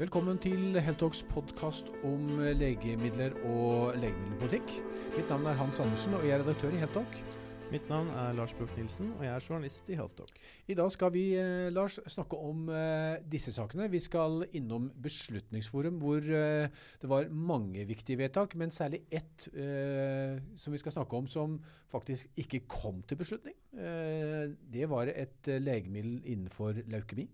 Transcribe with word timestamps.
Velkommen 0.00 0.38
til 0.40 0.78
Heltalks 0.80 1.18
podkast 1.28 1.90
om 2.08 2.38
legemidler 2.56 3.34
og 3.44 3.98
legemiddelpolitikk. 4.00 4.70
Mitt 5.12 5.28
navn 5.28 5.44
er 5.50 5.58
Hans 5.58 5.76
Andersen, 5.84 6.14
og 6.16 6.22
jeg 6.24 6.38
er 6.38 6.40
redaktør 6.40 6.72
i 6.72 6.78
Heltalk. 6.80 7.18
Mitt 7.68 7.90
navn 7.92 8.08
er 8.08 8.32
Lars 8.32 8.54
Bjørk 8.56 8.72
Nilsen, 8.78 9.10
og 9.18 9.26
jeg 9.26 9.34
er 9.34 9.44
journalist 9.44 9.90
i 9.92 9.98
Heltalk. 9.98 10.38
I 10.72 10.76
dag 10.78 10.88
skal 10.94 11.12
vi 11.12 11.24
eh, 11.36 11.68
Lars, 11.68 11.98
snakke 12.08 12.38
om 12.40 12.70
eh, 12.72 13.20
disse 13.28 13.52
sakene. 13.52 13.90
Vi 13.92 14.00
skal 14.00 14.46
innom 14.56 14.86
Beslutningsforum, 15.04 16.00
hvor 16.00 16.24
eh, 16.24 16.72
det 17.02 17.10
var 17.12 17.28
mange 17.28 17.84
viktige 17.84 18.22
vedtak, 18.22 18.56
men 18.56 18.72
særlig 18.72 19.02
ett 19.12 19.50
eh, 19.52 20.40
som 20.56 20.72
vi 20.72 20.80
skal 20.80 20.96
snakke 20.96 21.20
om 21.20 21.28
som 21.28 21.60
faktisk 21.92 22.40
ikke 22.40 22.62
kom 22.72 23.04
til 23.04 23.20
beslutning. 23.20 23.60
Eh, 23.76 24.48
det 24.72 24.88
var 24.88 25.12
et 25.12 25.52
eh, 25.52 25.60
legemiddel 25.60 26.22
innenfor 26.24 26.80
leukemi. 26.88 27.28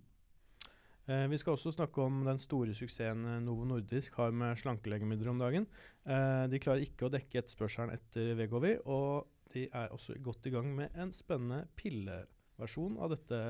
Eh, 1.07 1.29
vi 1.31 1.39
skal 1.39 1.55
også 1.55 1.71
snakke 1.71 2.03
om 2.03 2.25
den 2.27 2.39
store 2.43 2.75
suksessen 2.75 3.23
eh, 3.31 3.39
Novo 3.45 3.65
Nordisk 3.69 4.17
har 4.19 4.33
med 4.35 4.59
slankelegemidler 4.59 5.31
om 5.31 5.39
dagen. 5.39 5.69
Eh, 6.03 6.45
de 6.51 6.61
klarer 6.63 6.83
ikke 6.83 7.07
å 7.07 7.13
dekke 7.15 7.45
etterspørselen 7.45 7.95
etter 7.95 8.33
Vegovi, 8.39 8.75
og 8.91 9.29
de 9.55 9.69
er 9.71 9.95
også 9.95 10.19
godt 10.23 10.49
i 10.51 10.55
gang 10.57 10.73
med 10.75 10.97
en 10.99 11.15
spennende 11.15 11.63
pilleversjon 11.79 12.99
av 12.99 13.15
dette 13.15 13.41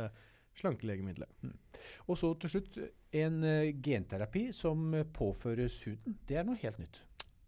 slankelegemiddelet. 0.56 1.32
Mm. 1.44 1.56
Og 2.12 2.20
så 2.20 2.34
til 2.40 2.52
slutt 2.52 2.78
en 3.16 3.42
uh, 3.44 3.72
genterapi 3.84 4.46
som 4.56 4.94
påføres 5.16 5.76
huden. 5.84 6.16
Det 6.28 6.38
er 6.40 6.46
noe 6.48 6.56
helt 6.62 6.80
nytt. 6.80 7.02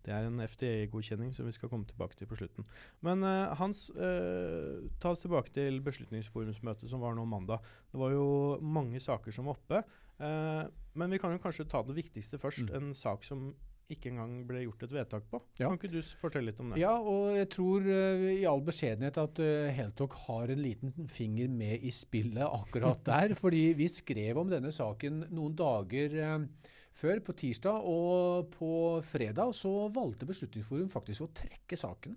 Det 0.08 0.16
er 0.16 0.24
en 0.24 0.40
FDA-godkjenning 0.40 1.34
som 1.36 1.48
vi 1.48 1.52
skal 1.52 1.68
komme 1.68 1.88
tilbake 1.88 2.16
til 2.16 2.28
på 2.30 2.38
slutten. 2.40 2.64
Men 3.04 3.22
uh, 3.26 3.52
Hans, 3.60 3.88
uh, 3.92 4.88
ta 5.02 5.12
oss 5.12 5.24
tilbake 5.26 5.52
til 5.52 5.82
Beslutningsforumsmøtet 5.84 6.88
som 6.88 7.04
var 7.04 7.16
nå 7.18 7.26
mandag. 7.28 7.64
Det 7.92 8.00
var 8.00 8.14
jo 8.16 8.28
mange 8.64 9.02
saker 9.04 9.34
som 9.36 9.50
var 9.50 9.58
oppe. 9.60 9.84
Uh, 10.18 10.64
men 10.98 11.12
vi 11.12 11.20
kan 11.20 11.36
jo 11.36 11.42
kanskje 11.42 11.68
ta 11.68 11.84
det 11.84 11.98
viktigste 11.98 12.40
først. 12.40 12.70
Mm. 12.70 12.76
En 12.80 12.94
sak 12.96 13.26
som 13.26 13.50
ikke 13.92 14.10
engang 14.10 14.32
ble 14.48 14.62
gjort 14.66 14.82
et 14.84 14.92
vedtak 14.92 15.28
på. 15.30 15.40
Ja. 15.56 15.68
Kan 15.68 15.78
ikke 15.78 15.90
du 15.92 16.00
fortelle 16.20 16.50
litt 16.50 16.58
om 16.60 16.72
det? 16.72 16.80
Ja, 16.82 16.94
og 17.00 17.36
jeg 17.38 17.48
tror 17.54 17.84
uh, 17.84 18.24
i 18.34 18.44
all 18.48 18.64
beskjedenhet 18.64 19.20
at 19.20 19.40
uh, 19.40 19.68
Heltok 19.72 20.16
har 20.26 20.52
en 20.52 20.60
liten 20.60 21.08
finger 21.12 21.48
med 21.52 21.84
i 21.84 21.92
spillet 21.94 22.44
akkurat 22.44 23.00
der. 23.06 23.36
fordi 23.42 23.70
vi 23.78 23.88
skrev 23.92 24.40
om 24.42 24.50
denne 24.52 24.72
saken 24.74 25.26
noen 25.32 25.56
dager 25.56 26.18
uh, 26.20 26.74
før, 26.98 27.20
på 27.24 27.34
tirsdag, 27.38 27.84
og 27.86 28.48
på 28.54 28.72
fredag 29.06 29.54
så 29.56 29.74
valgte 29.94 30.28
Beslutningsforum 30.28 30.90
faktisk 30.92 31.26
å 31.26 31.32
trekke 31.42 31.78
saken. 31.78 32.16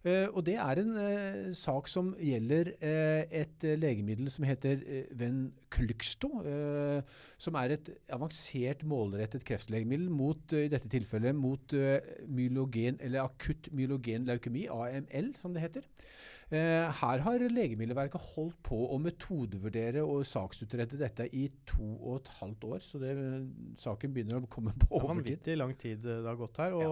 Uh, 0.00 0.32
og 0.32 0.46
Det 0.46 0.54
er 0.56 0.78
en 0.80 0.94
uh, 0.96 1.50
sak 1.52 1.88
som 1.92 2.14
gjelder 2.16 2.70
uh, 2.80 3.20
et 3.36 3.66
legemiddel 3.76 4.30
som 4.32 4.46
heter 4.48 4.80
Venclexto. 5.12 6.30
som 7.36 7.54
er 7.60 7.74
et 7.74 7.90
avansert 8.12 8.84
målrettet 8.84 9.44
kreftlegemiddel 9.44 10.08
mot 10.08 10.52
i 10.56 10.68
dette 10.72 10.88
tilfellet 10.88 11.36
mot 11.36 11.74
myelogen, 12.26 12.96
eller 13.00 13.28
akutt 13.28 13.68
myelogen 13.72 14.24
leukemi, 14.24 14.66
AML 14.72 15.34
som 15.40 15.54
det 15.54 15.66
heter. 15.68 15.84
Her 16.50 17.22
har 17.22 17.42
Legemiddelverket 17.46 18.24
holdt 18.34 18.56
på 18.66 18.78
å 18.90 18.96
metodevurdere 18.98 20.02
og 20.02 20.24
saksutrede 20.26 20.98
dette 20.98 21.28
i 21.30 21.44
to 21.68 21.86
og 22.00 22.16
et 22.16 22.32
halvt 22.40 22.66
år. 22.72 22.80
Så 22.82 22.98
det, 23.02 23.12
saken 23.78 24.16
begynner 24.16 24.40
å 24.40 24.50
komme 24.50 24.74
på 24.74 24.88
overtid. 24.90 25.04
Er 25.04 25.14
vanvittig 25.14 25.56
lang 25.60 25.76
tid 25.78 26.02
det 26.08 26.18
har 26.26 26.40
gått 26.40 26.58
her. 26.62 26.74
Og, 26.74 26.82
ja. 26.82 26.90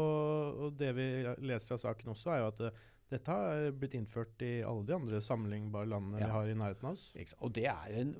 og 0.68 0.78
det 0.78 0.92
vi 0.94 1.08
leser 1.50 1.74
av 1.74 1.82
saken 1.88 2.14
også, 2.14 2.32
er 2.36 2.44
jo 2.44 2.52
at 2.52 2.62
dette 3.08 3.34
har 3.34 3.70
blitt 3.72 3.96
innført 3.96 4.42
i 4.44 4.58
alle 4.68 4.84
de 4.86 4.94
andre 4.94 5.20
sammenlignbare 5.24 5.88
landene 5.88 6.20
ja. 6.20 6.28
vi 6.28 6.34
har 6.36 6.50
i 6.50 6.56
nærheten 6.62 6.90
av 6.90 6.98
oss. 6.98 7.36
Og 7.40 7.54
det 7.56 7.66
er 7.72 8.00
en, 8.02 8.14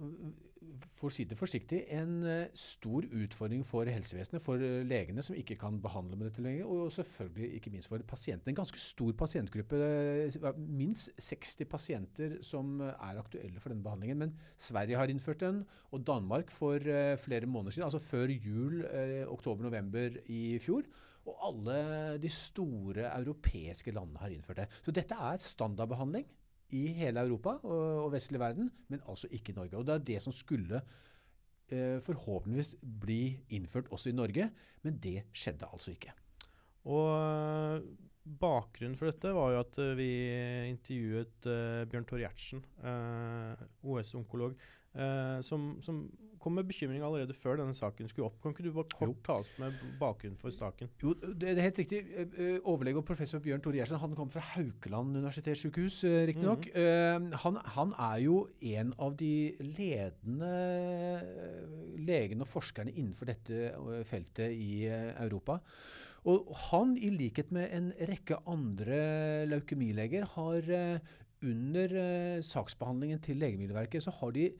for 0.99 1.09
å 1.09 1.15
si 1.15 1.25
det 1.29 1.39
forsiktig, 1.39 1.81
en 1.95 2.15
uh, 2.25 2.51
stor 2.59 3.07
utfordring 3.07 3.65
for 3.67 3.89
helsevesenet, 3.89 4.43
for 4.43 4.63
uh, 4.63 4.81
legene 4.87 5.23
som 5.25 5.37
ikke 5.39 5.57
kan 5.61 5.79
behandle 5.83 6.19
med 6.19 6.31
dette 6.31 6.45
lenger, 6.45 6.69
og 6.69 6.93
selvfølgelig 6.95 7.51
ikke 7.59 7.73
minst 7.75 7.91
for 7.91 8.03
pasientene. 8.09 8.53
En 8.53 8.61
ganske 8.61 8.83
stor 8.83 9.15
pasientgruppe, 9.19 9.81
uh, 9.81 10.49
minst 10.59 11.13
60 11.23 11.71
pasienter 11.71 12.39
som 12.47 12.79
er 12.89 13.21
aktuelle 13.21 13.63
for 13.63 13.73
denne 13.73 13.87
behandlingen. 13.87 14.23
Men 14.25 14.35
Sverige 14.59 14.99
har 15.01 15.13
innført 15.13 15.45
den, 15.45 15.63
og 15.95 16.07
Danmark 16.07 16.51
for 16.55 16.83
flere 17.19 17.47
måneder 17.49 17.75
siden, 17.75 17.87
altså 17.87 18.03
før 18.03 18.31
jul, 18.33 18.83
oktober-november 19.29 20.19
i 20.33 20.59
fjor. 20.63 20.87
Og 21.29 21.45
alle 21.51 21.79
de 22.23 22.31
store 22.33 23.09
europeiske 23.11 23.93
landene 23.95 24.21
har 24.23 24.33
innført 24.33 24.63
det. 24.63 24.69
Så 24.85 24.95
dette 24.95 25.17
er 25.17 25.41
standardbehandling 25.45 26.27
i 26.77 26.85
hele 26.99 27.23
Europa 27.25 27.57
og, 27.65 28.11
vestlig 28.13 28.41
verden, 28.41 28.71
men 28.89 29.05
altså 29.09 29.31
ikke 29.33 29.53
i 29.53 29.59
Norge. 29.59 29.77
Og 29.79 29.87
det 29.87 29.95
er 29.95 30.07
det 30.11 30.19
som 30.25 30.35
skulle 30.35 30.81
eh, 31.73 31.99
forhåpentligvis 32.05 32.75
bli 32.83 33.39
innført 33.57 33.89
også 33.95 34.13
i 34.13 34.17
Norge, 34.17 34.51
men 34.85 34.99
det 35.03 35.23
skjedde 35.33 35.71
altså 35.73 35.95
ikke. 35.95 36.13
Og 36.89 37.09
eh, 37.17 37.89
Bakgrunnen 38.29 38.97
for 38.99 39.09
dette 39.09 39.31
var 39.33 39.55
jo 39.55 39.61
at 39.63 39.79
eh, 39.81 39.95
vi 39.97 40.11
intervjuet 40.69 41.49
Bjørn 41.89 42.09
Tore 42.09 42.27
Gjertsen, 42.27 42.65
OS-onkolog, 43.83 44.59
uh, 44.97 45.41
som, 45.45 45.77
som, 45.85 46.07
kom 46.39 46.55
med 46.55 46.69
bekymring 46.69 47.03
allerede 47.03 47.35
før 47.35 47.57
denne 47.59 47.75
saken 47.75 48.07
skulle 48.07 48.29
opp. 48.29 48.37
Kan 48.39 48.53
ikke 48.55 48.63
du 48.63 48.71
bare 48.71 48.87
kort 48.93 49.11
jo. 49.11 49.15
ta 49.27 49.35
oss 49.43 49.49
med 49.59 49.75
bakgrunnen 49.99 50.39
for 50.39 50.55
saken? 50.55 50.87
Jo, 51.03 51.11
det, 51.19 51.51
er 51.51 51.65
helt 51.65 51.81
riktig. 51.83 51.99
Overlege 52.63 53.01
og 53.01 53.09
professor 53.09 53.43
Bjørn 53.43 53.65
Tore 53.65 53.81
Gjersen, 53.81 53.99
han 53.99 54.15
kom 54.15 54.31
fra 54.31 54.45
Haukeland 54.53 55.19
universitetssykehus, 55.19 56.05
riktignok. 56.31 56.69
Mm 56.71 56.81
-hmm. 56.81 57.35
han, 57.43 57.59
han 57.75 57.95
er 57.99 58.23
jo 58.23 58.37
en 58.61 58.95
av 58.99 59.17
de 59.17 59.57
ledende 59.61 60.55
legene 62.07 62.47
og 62.47 62.53
forskerne 62.55 62.95
innenfor 62.95 63.27
dette 63.27 63.75
feltet 64.07 64.55
i 64.55 64.87
Europa. 64.87 65.59
Og 66.29 66.51
han, 66.69 66.97
i 66.99 67.11
likhet 67.15 67.53
med 67.55 67.71
en 67.75 67.89
rekke 68.11 68.41
andre 68.51 69.47
leukemileger, 69.49 70.27
har 70.35 70.71
uh, 70.75 71.17
under 71.47 71.95
eh, 72.03 72.43
saksbehandlingen 72.45 73.21
til 73.25 73.41
Legemiddelverket 73.41 74.05
så 74.05 74.15
har 74.21 74.35
de 74.37 74.51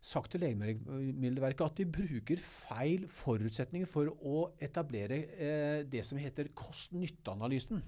sagt 0.00 0.30
til 0.32 0.44
Legemiddelverket 0.44 1.64
at 1.64 1.78
de 1.80 1.86
bruker 1.90 2.40
feil 2.42 3.06
forutsetninger 3.10 3.88
for 3.90 4.12
å 4.22 4.48
etablere 4.62 5.22
eh, 5.34 5.78
det 5.90 6.04
som 6.06 6.20
heter 6.20 6.52
kost-nytte-analysen. 6.54 7.82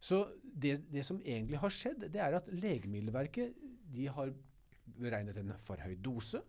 så 0.00 0.18
det, 0.42 0.76
det, 0.92 1.02
som 1.04 1.18
egentlig 1.24 1.58
har 1.58 1.72
skjedd, 1.74 2.06
det 2.14 2.20
er 2.22 2.36
at 2.38 2.46
Legemiddelverket 2.54 3.56
de 3.90 4.06
har 4.06 4.30
beregnet 4.98 5.38
en 5.40 5.52
for 5.58 5.82
høy 5.82 5.96
dose. 5.98 6.40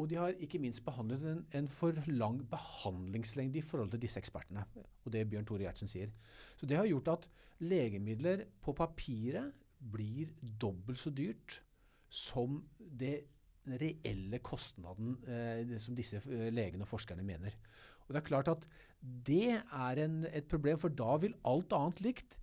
Og 0.00 0.08
de 0.08 0.16
har 0.18 0.38
ikke 0.40 0.60
minst 0.62 0.82
behandlet 0.86 1.24
en, 1.28 1.42
en, 1.58 1.68
for 1.70 1.96
lang 2.08 2.40
behandlingslengde 2.50 3.60
i 3.60 3.64
forhold 3.64 3.92
til 3.92 4.00
disse 4.02 4.20
ekspertene. 4.20 4.64
Og 5.04 5.12
det 5.12 5.26
Bjørn 5.30 5.46
Tore 5.46 5.66
Gjertsen 5.66 5.90
sier. 5.90 6.12
Så 6.56 6.66
det 6.66 6.78
har 6.78 6.88
gjort 6.88 7.12
at 7.12 7.28
legemidler 7.62 8.46
på 8.64 8.74
papiret 8.74 9.52
blir 9.92 10.32
dobbelt 10.40 11.00
så 11.00 11.10
dyrt 11.14 11.60
som 12.12 12.60
det 12.78 13.16
reelle 13.62 14.40
kostnaden 14.42 15.16
eh, 15.28 15.78
som 15.82 15.96
disse 15.96 16.20
eh, 16.26 16.48
legene 16.54 16.86
og 16.86 16.90
forskerne 16.90 17.24
mener. 17.26 17.54
Og 18.06 18.14
det 18.14 18.20
er 18.20 18.28
klart 18.28 18.50
at 18.50 18.66
det 19.00 19.58
er 19.58 20.00
en, 20.02 20.22
et 20.26 20.46
problem, 20.50 20.78
for 20.78 20.94
da 20.94 21.16
vil 21.22 21.36
alt 21.48 21.74
annet 21.76 22.02
likt 22.04 22.38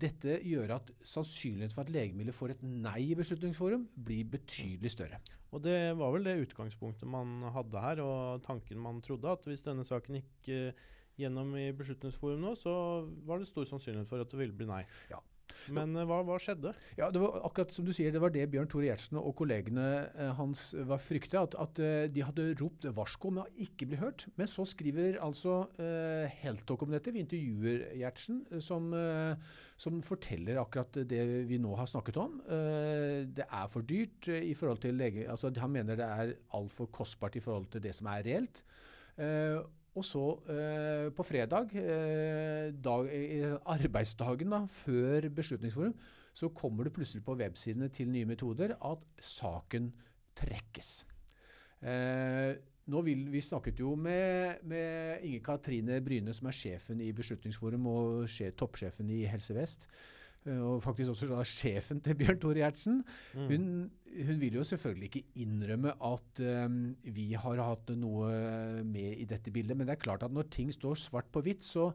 dette 0.00 0.36
gjøre 0.46 0.78
at 0.78 0.90
sannsynligheten 1.02 1.74
for 1.74 1.82
at 1.84 1.92
legemidler 1.92 2.34
får 2.34 2.54
et 2.54 2.62
nei 2.62 3.10
i 3.10 3.16
Beslutningsforum, 3.18 3.88
blir 3.94 4.28
betydelig 4.30 4.92
større. 4.94 5.18
Og 5.50 5.62
Det 5.64 5.96
var 5.98 6.14
vel 6.14 6.28
det 6.28 6.38
utgangspunktet 6.44 7.10
man 7.10 7.42
hadde 7.50 7.82
her, 7.82 8.02
og 8.04 8.42
tanken 8.46 8.78
man 8.78 9.00
trodde. 9.02 9.26
At 9.26 9.48
hvis 9.50 9.66
denne 9.66 9.82
saken 9.86 10.20
gikk 10.20 10.50
uh, 10.54 10.84
gjennom 11.18 11.50
i 11.58 11.72
Beslutningsforum 11.74 12.38
nå, 12.44 12.54
så 12.58 12.72
var 13.26 13.42
det 13.42 13.50
stor 13.50 13.66
sannsynlighet 13.66 14.08
for 14.08 14.22
at 14.22 14.30
det 14.30 14.38
ville 14.38 14.56
bli 14.56 14.70
nei. 14.70 14.84
Ja, 15.10 15.18
men 15.74 15.94
uh, 15.98 16.04
hva, 16.08 16.20
hva, 16.26 16.38
skjedde? 16.40 16.72
Ja, 16.98 17.10
det 17.12 17.22
var 17.22 17.40
akkurat 17.46 17.74
som 17.74 17.86
du 17.86 17.92
sier, 17.96 18.12
det 18.14 18.22
var 18.22 18.32
det 18.34 18.46
Bjørn 18.52 18.70
Tore 18.70 18.88
Gjertsen 18.88 19.20
og 19.20 19.34
kollegene 19.38 19.86
uh, 20.16 20.30
hans 20.38 20.70
var 20.88 21.02
frykta. 21.02 21.44
At, 21.44 21.56
at 21.60 21.80
de 22.14 22.24
hadde 22.24 22.50
ropt 22.60 22.86
varsko 22.96 23.30
om 23.30 23.42
å 23.42 23.46
ikke 23.60 23.88
bli 23.90 24.00
hørt. 24.00 24.26
Men 24.40 24.50
så 24.50 24.66
skriver 24.68 25.20
altså 25.24 25.62
uh, 25.80 26.26
Heltok 26.40 26.86
om 26.86 26.94
dette. 26.94 27.14
Vi 27.14 27.24
intervjuer 27.24 27.86
Gjertsen, 28.00 28.42
som, 28.62 28.88
som, 29.80 29.98
forteller 30.04 30.60
akkurat 30.60 31.02
det 31.08 31.20
vi 31.48 31.58
nå 31.60 31.74
har 31.78 31.88
snakket 31.90 32.18
om. 32.20 32.38
det 32.46 33.44
er 33.44 33.70
for 33.70 33.86
dyrt 33.86 34.30
i 34.32 34.54
forhold 34.56 34.80
til 34.82 34.96
lege... 34.96 35.26
Altså, 35.30 35.52
han 35.60 35.72
mener 35.74 35.98
det 35.98 36.06
er 36.06 36.32
altfor 36.56 36.88
kostbart 36.94 37.36
i 37.36 37.42
forhold 37.44 37.68
til 37.74 37.84
det 37.84 37.94
som 37.96 38.08
er 38.12 38.24
reelt. 38.26 38.62
Uh, 39.20 39.60
og 39.98 40.06
så 40.06 40.24
eh, 40.52 41.08
på 41.14 41.26
fredag, 41.26 41.74
eh, 41.74 42.70
dag, 42.78 43.10
arbeidsdagen 43.74 44.54
da, 44.54 44.62
før 44.70 45.28
Beslutningsforum, 45.34 45.94
så 46.34 46.48
kommer 46.54 46.86
det 46.86 46.94
plutselig 46.94 47.24
på 47.26 47.34
websidene 47.34 47.88
til 47.90 48.10
Nye 48.10 48.28
metoder 48.28 48.76
at 48.78 49.06
saken 49.18 49.90
trekkes. 50.38 50.92
Eh, 51.82 52.54
nå 52.90 53.02
vil, 53.06 53.26
vi 53.32 53.42
snakket 53.42 53.80
jo 53.82 53.94
med, 53.98 54.62
med 54.62 55.26
Inge 55.26 55.42
Katrine 55.44 56.00
Bryne, 56.04 56.34
som 56.34 56.48
er 56.50 56.56
sjefen 56.56 57.02
i 57.02 57.12
Beslutningsforum 57.16 57.86
og 57.90 58.30
sjef, 58.30 58.54
toppsjefen 58.58 59.10
i 59.10 59.24
Helse 59.30 59.54
Vest. 59.56 59.88
Eh, 60.48 60.60
og 60.60 60.80
faktisk 60.84 61.12
også 61.12 61.28
da 61.30 61.42
sjefen 61.46 62.00
til 62.04 62.16
Bjørn 62.20 62.40
Tore 62.40 62.62
Gjertsen. 62.62 63.02
Mm. 63.34 63.48
Hun, 63.50 63.66
hun, 64.28 64.38
vil 64.40 64.60
jo 64.60 64.64
selvfølgelig 64.66 65.10
ikke 65.10 65.42
innrømme 65.44 65.92
at 65.92 66.44
um, 66.66 66.80
vi 67.04 67.32
har 67.34 67.60
hatt 67.64 67.92
noe 67.98 68.30
med 68.86 69.20
i 69.20 69.28
dette 69.28 69.52
bildet. 69.52 69.76
Men 69.76 69.88
det 69.88 69.98
er 69.98 70.06
klart 70.06 70.24
at 70.26 70.32
når 70.34 70.48
ting 70.52 70.72
står 70.74 70.98
svart 71.00 71.30
på 71.32 71.44
hvitt, 71.44 71.66
så 71.66 71.90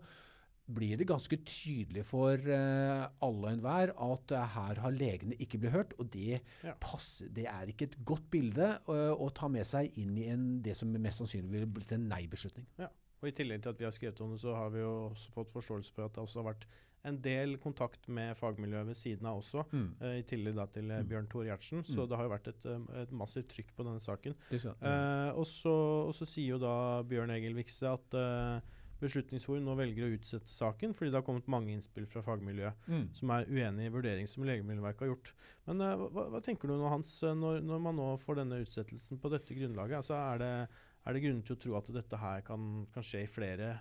blir 0.66 0.98
det 0.98 1.06
ganske 1.06 1.38
tydelig 1.46 2.02
for 2.08 2.42
uh, 2.42 3.06
alle 3.26 3.50
og 3.50 3.52
enhver 3.52 3.92
at 4.02 4.34
uh, 4.34 4.46
her 4.56 4.82
har 4.82 4.96
legene 4.96 5.38
ikke 5.42 5.60
blitt 5.62 5.76
hørt. 5.76 5.94
Og 6.02 6.10
det, 6.14 6.42
Ja. 6.64 6.74
passer, 6.82 7.30
det 7.30 7.46
er 7.50 7.70
ikke 7.70 7.90
et 7.92 7.98
godt 8.06 8.30
bilde 8.34 8.72
uh, 8.90 9.14
å 9.14 9.30
ta 9.30 9.50
med 9.52 9.66
seg 9.68 9.94
inn 10.02 10.18
i 10.18 10.30
en, 10.34 10.64
det 10.66 10.78
som 10.78 10.90
mest 10.90 11.22
sannsynlig 11.22 11.52
ville 11.52 11.70
blitt 11.70 11.94
en 11.94 12.10
nei-beslutning. 12.10 12.66
Og 13.22 13.30
I 13.30 13.36
tillegg 13.38 13.62
til 13.64 13.74
at 13.74 13.80
vi 13.80 13.86
har 13.88 13.94
skrevet 13.96 14.20
om 14.22 14.34
det, 14.34 14.42
så 14.42 14.54
har 14.58 14.74
vi 14.74 14.82
jo 14.82 14.92
også 15.12 15.32
fått 15.34 15.54
forståelse 15.54 15.94
for 15.94 16.06
at 16.06 16.18
det 16.18 16.26
også 16.26 16.42
har 16.42 16.52
vært 16.52 16.68
en 17.06 17.19
del 17.22 17.57
kontakt 17.62 18.07
med 18.10 18.36
fagmiljøet 18.38 18.88
ved 18.90 18.96
siden 18.98 19.25
av 19.30 19.40
også. 19.42 19.66
eh, 20.02 20.19
I 20.19 20.24
tillegg 20.24 20.56
da 20.56 20.66
til 20.68 20.90
eh, 20.92 21.02
Mm. 21.04 21.10
Bjørn 21.10 21.28
Tore 21.30 21.46
Gjertsen. 21.50 21.84
Så 21.86 22.02
Mm. 22.04 22.10
det 22.10 22.18
har 22.18 22.24
jo 22.25 22.34
vært 22.36 22.48
et, 22.48 22.66
eh, 22.66 23.02
et 23.04 23.12
massivt 23.12 23.48
trykk 23.54 23.75
på 23.78 23.84
denne 23.86 24.02
saken. 24.02 24.36
Uh, 24.81 25.38
og, 25.38 25.46
så, 25.46 25.75
og 26.10 26.13
så 26.18 26.25
sier 26.25 26.56
jo 26.56 26.57
da 26.60 27.04
Bjørn 27.04 27.30
Egil 27.31 27.54
Vikse 27.56 27.86
at 27.94 28.13
uh, 28.18 28.60
Beslutningsforum 29.02 29.66
nå 29.68 29.74
velger 29.75 30.06
å 30.07 30.13
utsette 30.16 30.48
saken 30.56 30.94
fordi 30.96 31.12
det 31.12 31.19
har 31.19 31.25
kommet 31.28 31.50
mange 31.52 31.74
innspill 31.75 32.06
fra 32.07 32.22
fagmiljøet 32.24 32.88
Mm. 32.88 33.10
som 33.13 33.30
er 33.36 33.46
uenig 33.51 33.86
i 33.90 33.92
vurdering 33.94 34.28
som 34.28 34.46
Legemiddelverket 34.48 35.00
har 35.04 35.10
gjort. 35.12 35.34
Men 35.68 35.78
hva, 35.84 36.30
hva 36.31 36.42
tenker 36.42 36.68
du 36.72 36.78
nå, 36.80 36.88
Hans, 36.90 37.12
når, 37.22 37.60
når 37.62 37.81
man 37.81 37.96
nå 38.00 38.18
får 38.24 38.36
denne 38.40 38.62
utsettelsen 38.63 39.19
på 39.19 39.30
dette 39.30 39.54
grunnlaget? 39.54 39.98
Altså, 40.00 40.16
er, 40.16 40.38
det, 40.40 40.69
er 41.06 41.13
det 41.13 41.24
grunn 41.25 41.44
til 41.44 41.56
å 41.58 41.60
tro 41.60 41.75
at 41.78 41.92
dette 41.94 42.18
her 42.18 42.42
kan, 42.48 42.88
kan 42.96 43.04
skje 43.04 43.25
i 43.25 43.28
flere 43.28 43.74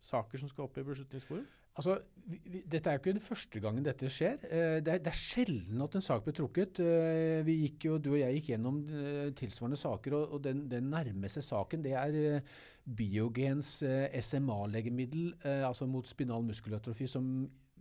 saker 0.00 0.38
som 0.38 0.48
skal 0.48 0.64
opp 0.68 0.78
i 0.78 0.86
Beslutningsforum? 0.86 1.44
Altså, 1.80 1.94
vi, 2.30 2.36
vi, 2.52 2.60
Dette 2.70 2.90
er 2.90 2.98
jo 2.98 3.00
ikke 3.00 3.14
den 3.16 3.24
første 3.24 3.60
gangen 3.64 3.84
dette 3.86 4.08
skjer. 4.12 4.42
Eh, 4.46 4.78
det, 4.84 4.92
er, 4.92 4.98
det 5.02 5.10
er 5.10 5.16
sjelden 5.16 5.80
at 5.82 5.94
en 5.96 6.04
sak 6.04 6.26
blir 6.26 6.36
trukket. 6.36 6.80
Eh, 6.84 7.40
vi 7.46 7.54
gikk 7.64 7.86
jo, 7.88 7.96
Du 7.98 8.10
og 8.12 8.18
jeg 8.20 8.36
gikk 8.36 8.50
gjennom 8.52 8.82
eh, 8.86 9.30
tilsvarende 9.38 9.78
saker, 9.80 10.18
og, 10.18 10.34
og 10.36 10.44
den, 10.44 10.66
den 10.70 10.90
nærmeste 10.92 11.42
saken 11.46 11.82
det 11.86 11.94
er 11.96 12.18
eh, 12.20 12.52
Biogens 13.00 13.78
eh, 13.88 14.12
SMA-legemiddel, 14.20 15.32
eh, 15.40 15.64
altså 15.66 15.88
mot 15.88 16.06
spinal 16.10 16.44
muskelatrofi, 16.46 17.08
som 17.08 17.32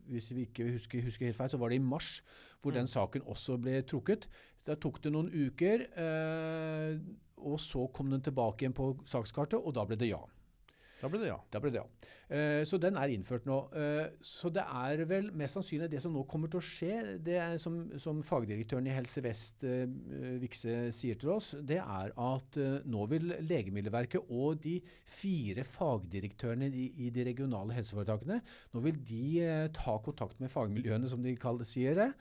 hvis 0.09 0.31
vi 0.33 0.47
ikke 0.47 0.71
husker, 0.73 1.03
husker 1.05 1.27
helt 1.29 1.37
feil, 1.37 1.51
så 1.53 1.59
var 1.61 1.69
det 1.69 1.77
i 1.77 1.85
mars 1.85 2.15
hvor 2.63 2.71
Mm. 2.73 2.79
den 2.79 2.87
saken 2.89 3.27
også 3.29 3.59
ble 3.61 3.81
trukket. 3.87 4.25
Da 4.65 4.73
tok 4.75 4.97
det 5.03 5.11
noen 5.13 5.29
uker, 5.29 5.83
og 7.37 7.59
så 7.61 7.85
kom 7.93 8.09
den 8.11 8.21
tilbake 8.25 8.65
igjen 8.65 8.73
på 8.75 8.89
sakskartet, 9.07 9.59
og 9.61 9.75
da 9.77 9.85
ble 9.87 9.95
det 10.01 10.09
ja. 10.09 10.19
Da 10.99 11.07
ble 11.07 11.21
det 11.21 11.29
ja. 11.29 11.37
Ble 11.61 11.71
det 11.71 11.79
ja. 11.79 11.85
Uh, 12.29 12.61
så 12.67 12.77
den 12.81 12.97
er 12.99 13.11
innført 13.13 13.47
nå. 13.47 13.57
Uh, 13.71 14.11
så 14.25 14.51
det 14.53 14.65
er 14.65 15.03
vel 15.09 15.29
mest 15.37 15.57
sannsynlig 15.57 15.89
det 15.93 16.01
som 16.03 16.13
nå 16.15 16.25
kommer 16.29 16.51
til 16.51 16.59
å 16.59 16.65
skje, 16.65 16.97
det 17.25 17.37
er 17.39 17.55
som, 17.61 17.79
som 18.01 18.19
fagdirektøren 18.25 18.89
i 18.89 18.93
Helse 18.93 19.23
Vest, 19.25 19.63
uh, 19.63 19.87
Vikse, 20.41 20.75
sier 20.95 21.19
til 21.19 21.33
oss, 21.37 21.53
det 21.59 21.79
er 21.81 22.13
at 22.13 22.59
nå 22.89 23.07
vil 23.11 23.31
Legemiddelverket 23.47 24.29
og 24.29 24.59
de 24.63 24.77
fire 25.07 25.65
fagdirektørene 25.67 26.69
i, 26.69 26.89
i 27.07 27.09
de 27.13 27.25
regionale 27.29 27.75
helseforetakene, 27.77 28.41
nå 28.75 28.83
vil 28.85 28.99
de 29.07 29.23
ta 29.75 29.97
kontakt 30.03 30.39
med 30.43 30.51
fagmiljøene, 30.51 31.09
som 31.09 31.23
de 31.23 31.35
kaller, 31.39 31.67
sier 31.67 31.97
det, 31.97 32.11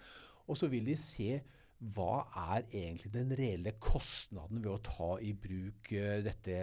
og 0.49 0.57
så 0.57 0.71
vil 0.71 0.87
de 0.89 0.97
se 0.99 1.41
hva 1.79 2.25
er 2.51 2.65
egentlig 2.75 3.13
den 3.15 3.31
reelle 3.39 3.77
kostnaden 3.79 4.59
ved 4.65 4.73
å 4.73 4.81
ta 4.83 5.11
i 5.23 5.31
bruk 5.39 5.93
eh, 5.95 6.19
dette 6.27 6.57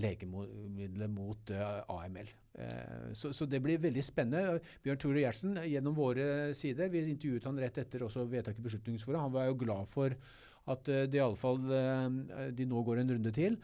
legemiddelet 0.00 1.12
mot 1.12 1.52
eh, 1.52 1.82
AML? 1.92 2.30
Eh, 2.56 3.12
så, 3.12 3.34
så 3.36 3.44
det 3.44 3.60
blir 3.60 3.82
veldig 3.82 4.04
spennende. 4.04 4.62
Bjørn 4.84 5.02
Tore 5.02 5.20
Gjertsen, 5.20 5.60
gjennom 5.68 5.96
våre 5.98 6.54
sider, 6.56 6.88
vi 6.88 7.04
intervjuet 7.04 7.48
han 7.50 7.60
rett 7.60 7.82
etter 7.84 8.06
også 8.06 8.24
vedtaket 8.32 8.64
i 8.64 8.68
Beslutningsforum, 8.70 9.26
han 9.28 9.36
var 9.36 9.50
jo 9.50 9.60
glad 9.66 9.92
for 9.92 10.16
at 10.66 10.88
det 10.88 11.14
i 11.14 11.22
alle 11.22 11.38
fall 11.38 11.60
de 11.62 12.64
nå 12.66 12.80
går 12.82 12.98
en 12.98 13.12
runde 13.12 13.30
til. 13.30 13.54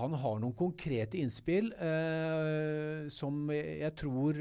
Han 0.00 0.16
har 0.18 0.40
noen 0.42 0.56
konkrete 0.58 1.20
innspill 1.20 1.70
eh, 1.78 3.06
som 3.14 3.46
jeg 3.54 3.92
tror 4.00 4.40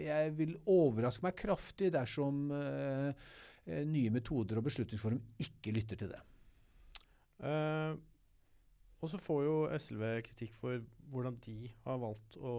jeg 0.00 0.32
vil 0.38 0.56
overraske 0.64 1.26
meg 1.26 1.36
kraftig 1.42 1.92
dersom 1.94 2.48
eh, 2.56 3.26
nye 3.66 4.10
metoder 4.12 4.58
og 4.60 4.66
Beslutningsforum 4.66 5.20
ikke 5.40 5.72
lytter 5.72 5.96
til 6.02 6.10
det. 6.12 6.20
Eh, 7.44 7.94
og 9.04 9.10
så 9.12 9.18
får 9.20 9.42
jo 9.44 9.56
SLV 9.76 10.04
kritikk 10.24 10.54
for 10.56 10.80
hvordan 11.12 11.36
de 11.44 11.58
har 11.84 11.98
valgt 12.00 12.38
å 12.40 12.54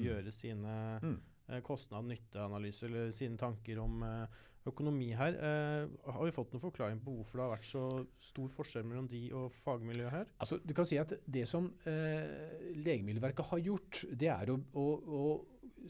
gjøre 0.00 0.32
sine 0.32 0.76
Mm. 1.02 1.18
eh, 1.48 1.60
kostnad-nytte-analyser, 1.60 2.88
eller 2.88 3.12
sine 3.12 3.36
tanker 3.36 3.78
om 3.82 4.02
eh, 4.06 4.26
økonomi 4.66 5.10
her. 5.18 5.34
Eh, 5.34 5.88
har 6.12 6.24
vi 6.24 6.32
fått 6.32 6.52
noen 6.54 6.62
forklaring 6.62 7.00
på 7.02 7.12
hvorfor 7.18 7.36
det 7.38 7.44
har 7.44 7.54
vært 7.56 7.68
så 7.68 7.84
stor 8.22 8.48
forskjell 8.48 8.84
mellom 8.88 9.08
de 9.10 9.24
og 9.36 9.52
fagmiljøet 9.64 10.12
her? 10.14 10.26
Altså, 10.38 10.60
du 10.64 10.72
kan 10.72 10.86
si 10.88 10.96
at 11.02 11.12
Det 11.26 11.46
som 11.50 11.66
eh, 11.84 12.72
Legemiddelverket 12.76 13.44
har 13.50 13.58
gjort, 13.58 14.04
det 14.16 14.30
er 14.32 14.52
å, 14.54 14.60
å, 14.72 14.86
å 15.02 15.22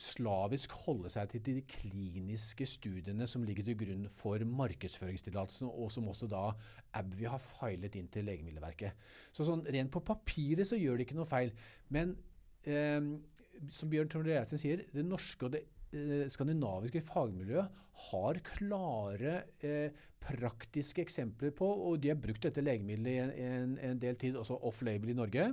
slavisk 0.01 0.73
holde 0.85 1.11
seg 1.13 1.29
til 1.33 1.43
de 1.47 1.63
kliniske 1.69 2.67
studiene 2.69 3.27
som 3.29 3.45
ligger 3.47 3.67
til 3.67 3.77
grunn 3.83 4.07
for 4.13 4.43
markedsføringstillatelsen, 4.63 5.69
og 5.69 5.93
som 5.93 6.09
også 6.09 6.29
da 6.31 6.47
AbbVie 6.99 7.33
har 7.33 7.43
filet 7.43 7.99
inn 7.99 8.09
til 8.13 8.27
Legemiddelverket. 8.29 8.97
Så 9.35 9.47
sånn 9.49 9.65
Rent 9.69 9.93
på 9.93 10.05
papiret 10.07 10.69
så 10.69 10.79
gjør 10.81 10.99
det 10.99 11.09
ikke 11.09 11.19
noe 11.21 11.29
feil. 11.29 11.53
Men 11.93 12.17
eh, 12.65 13.01
som 13.73 13.93
Bjørn 13.93 14.11
Trond 14.13 14.31
Reisen 14.31 14.61
sier, 14.61 14.87
det 14.95 15.07
norske 15.07 15.49
og 15.49 15.55
det 15.57 15.65
eh, 15.97 16.27
skandinaviske 16.33 17.05
fagmiljøet 17.09 17.81
har 18.09 18.41
klare 18.47 19.35
eh, 19.63 20.05
praktiske 20.23 21.05
eksempler 21.05 21.53
på, 21.57 21.67
og 21.67 22.01
de 22.03 22.13
har 22.13 22.21
brukt 22.21 22.45
dette 22.47 22.65
legemiddelet 22.65 23.37
en, 23.37 23.53
en, 23.53 23.79
en 23.91 24.03
del 24.03 24.19
tid, 24.19 24.39
også 24.39 24.61
off-label 24.65 25.13
i 25.13 25.19
Norge, 25.19 25.51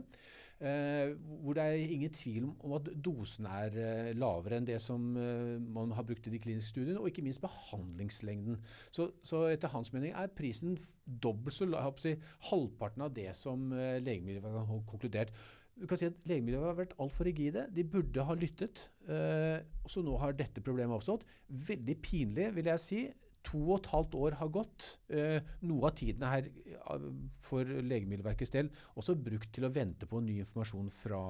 hvor 0.60 1.56
det 1.56 1.64
er 1.64 1.78
ingen 1.94 2.12
tvil 2.12 2.50
om, 2.50 2.74
at 2.76 2.90
dosen 3.06 3.46
er 3.48 3.76
eh, 3.80 4.10
lavere 4.20 4.58
enn 4.60 4.68
det 4.68 4.80
som 4.84 5.06
eh, 5.16 5.56
man 5.62 5.94
har 5.96 6.04
brukt 6.04 6.28
i 6.28 6.34
de 6.34 6.42
kliniske 6.44 6.74
studiene, 6.74 7.00
og 7.00 7.08
ikke 7.08 7.24
minst 7.24 7.44
behandlingslengden. 7.46 8.60
Så, 8.92 9.10
så 9.24 9.46
etter 9.54 9.72
hans 9.72 9.94
mening 9.96 10.12
er 10.18 10.28
prisen 10.36 10.76
dobbelt 11.06 11.56
så 11.56 11.68
la- 11.70 11.80
jeg 11.80 11.88
håper 11.90 12.04
å 12.04 12.08
si, 12.10 12.16
halvparten 12.50 13.06
av 13.08 13.16
det 13.16 13.30
som 13.40 13.72
eh, 13.72 14.02
Legemiddelverket 14.04 14.68
har 14.74 14.84
konkludert. 14.92 15.34
Du 15.80 15.86
kan 15.88 16.00
si 16.02 16.10
at 16.10 16.28
Legemidler 16.28 16.66
har 16.68 16.76
vært 16.76 16.98
altfor 17.00 17.24
rigide. 17.30 17.64
De 17.72 17.86
burde 17.88 18.26
ha 18.28 18.36
lyttet. 18.36 18.82
Eh, 19.08 19.62
så 19.88 20.04
nå 20.04 20.18
har 20.20 20.36
dette 20.36 20.60
problemet 20.66 20.98
oppstått. 20.98 21.24
Veldig 21.48 21.96
pinlig, 22.04 22.50
vil 22.58 22.68
jeg 22.74 22.84
si. 22.84 23.02
To 23.50 23.62
og 23.72 23.80
et 23.80 23.90
halvt 23.94 24.18
år 24.20 24.38
har 24.42 24.52
gått. 24.54 24.86
Eh, 25.10 25.40
noe 25.66 25.90
av 25.90 25.96
tiden 25.98 26.26
er 26.26 26.36
her 26.36 26.50
eh, 26.50 27.08
for 27.44 27.66
Legemiddelverkets 27.66 28.54
del 28.54 28.70
også 29.00 29.18
brukt 29.18 29.52
til 29.56 29.66
å 29.66 29.74
vente 29.74 30.10
på 30.10 30.22
ny 30.22 30.40
informasjon 30.44 30.92
fra 30.94 31.22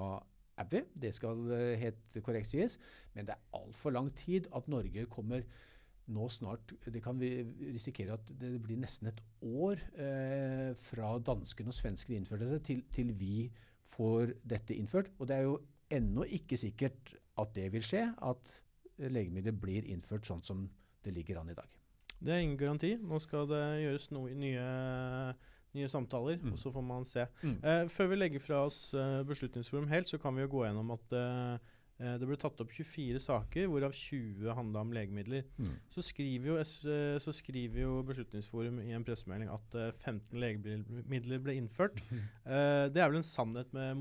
Abbey. 0.60 0.83
Det 0.94 1.13
skal 1.16 1.42
eh, 1.56 1.80
helt 1.80 2.19
korrekt 2.25 2.52
sies. 2.52 2.78
Men 3.16 3.30
det 3.30 3.35
er 3.35 3.59
altfor 3.59 3.95
lang 3.95 4.11
tid 4.18 4.49
at 4.56 4.68
Norge 4.71 5.07
kommer 5.11 5.45
nå 6.09 6.26
snart 6.33 6.71
Det 6.90 7.04
kan 7.06 7.19
vi 7.21 7.44
risikere 7.69 8.16
at 8.16 8.31
det 8.42 8.56
blir 8.64 8.80
nesten 8.81 9.11
et 9.11 9.19
år 9.45 9.78
eh, 9.94 10.71
fra 10.90 11.11
danskene 11.21 11.69
og 11.69 11.78
svenskene 11.78 12.18
innførte 12.18 12.49
det, 12.49 12.64
til, 12.66 12.81
til 12.90 13.14
vi 13.14 13.45
får 13.94 14.33
dette 14.42 14.76
innført. 14.76 15.14
Og 15.19 15.30
det 15.30 15.38
er 15.38 15.45
jo 15.45 15.59
ennå 15.94 16.26
ikke 16.40 16.57
sikkert 16.57 17.14
at 17.40 17.54
det 17.56 17.69
vil 17.73 17.85
skje, 17.85 18.07
at 18.26 18.56
legemidler 18.99 19.56
blir 19.56 19.85
innført 19.88 20.28
sånn 20.28 20.44
som 20.44 20.66
det 21.06 21.14
ligger 21.16 21.40
an 21.40 21.54
i 21.54 21.57
dag. 21.57 21.79
Det 22.21 22.33
er 22.35 22.44
ingen 22.44 22.57
garanti. 22.59 22.95
Nå 22.99 23.19
skal 23.23 23.47
det 23.47 23.64
gjøres 23.83 24.09
no 24.11 24.26
nye, 24.28 24.64
nye 25.78 25.88
samtaler, 25.92 26.40
Mm. 26.42 26.54
og 26.54 26.59
så 26.59 26.71
får 26.73 26.83
man 26.83 27.06
se. 27.06 27.26
Mm. 27.44 27.57
Eh, 27.64 27.88
før 27.88 28.07
vi 28.09 28.16
legger 28.16 28.40
fra 28.44 28.64
oss 28.66 28.94
eh, 28.94 29.23
Beslutningsforum 29.23 29.88
helt, 29.92 30.09
så 30.09 30.18
kan 30.19 30.35
vi 30.35 30.42
jo 30.42 30.47
gå 30.57 30.66
gjennom 30.66 30.92
at 30.95 31.14
eh, 31.14 31.57
eh, 31.99 32.18
det 32.19 32.28
ble 32.28 32.38
tatt 32.42 32.59
opp 32.64 32.71
24 32.73 33.19
saker, 33.21 33.68
hvorav 33.69 33.94
20 33.95 34.54
handla 34.57 34.81
om 34.81 34.92
legemidler. 34.95 35.44
Mm. 35.59 35.76
Så 35.94 36.02
skriver, 36.02 36.47
jo, 36.52 36.57
eh, 36.59 37.19
så 37.21 37.31
skriver 37.35 37.81
jo 37.85 38.02
Beslutningsforum 38.07 38.81
i 38.83 38.92
en 38.97 39.06
pressemelding 39.07 39.49
at 39.54 39.76
eh, 39.80 39.92
15 40.04 40.40
legemidler 40.44 41.40
ble 41.45 41.56
innført. 41.61 42.02
Det 42.94 42.97
er 42.99 43.09
vel 43.11 43.21
en 43.21 43.23
sannhet 43.23 43.71
med 43.73 43.95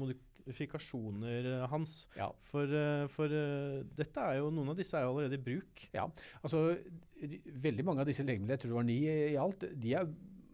modifikasjoner, 0.48 1.46
eh, 1.46 1.68
Hans. 1.68 2.08
Ja. 2.16 2.30
For, 2.48 2.64
eh, 2.64 3.06
for 3.12 3.26
eh, 3.26 3.84
dette 3.96 4.24
er 4.24 4.40
jo, 4.40 4.50
noen 4.50 4.72
av 4.72 4.78
disse 4.78 4.96
er 4.96 5.04
jo 5.04 5.12
allerede 5.12 5.38
i 5.38 5.44
bruk. 5.44 5.84
Altså, 6.42 6.64
veldig 7.68 7.84
mange 7.84 8.02
av 8.02 8.08
disse 8.08 8.24
legemidlene, 8.24 8.56
jeg 8.56 8.64
tror 8.64 8.72
det 8.72 8.80
var 8.80 8.88
ni 8.88 8.98
i 9.04 9.38
alt, 9.38 9.68
de 9.82 9.94
er, 9.94 10.08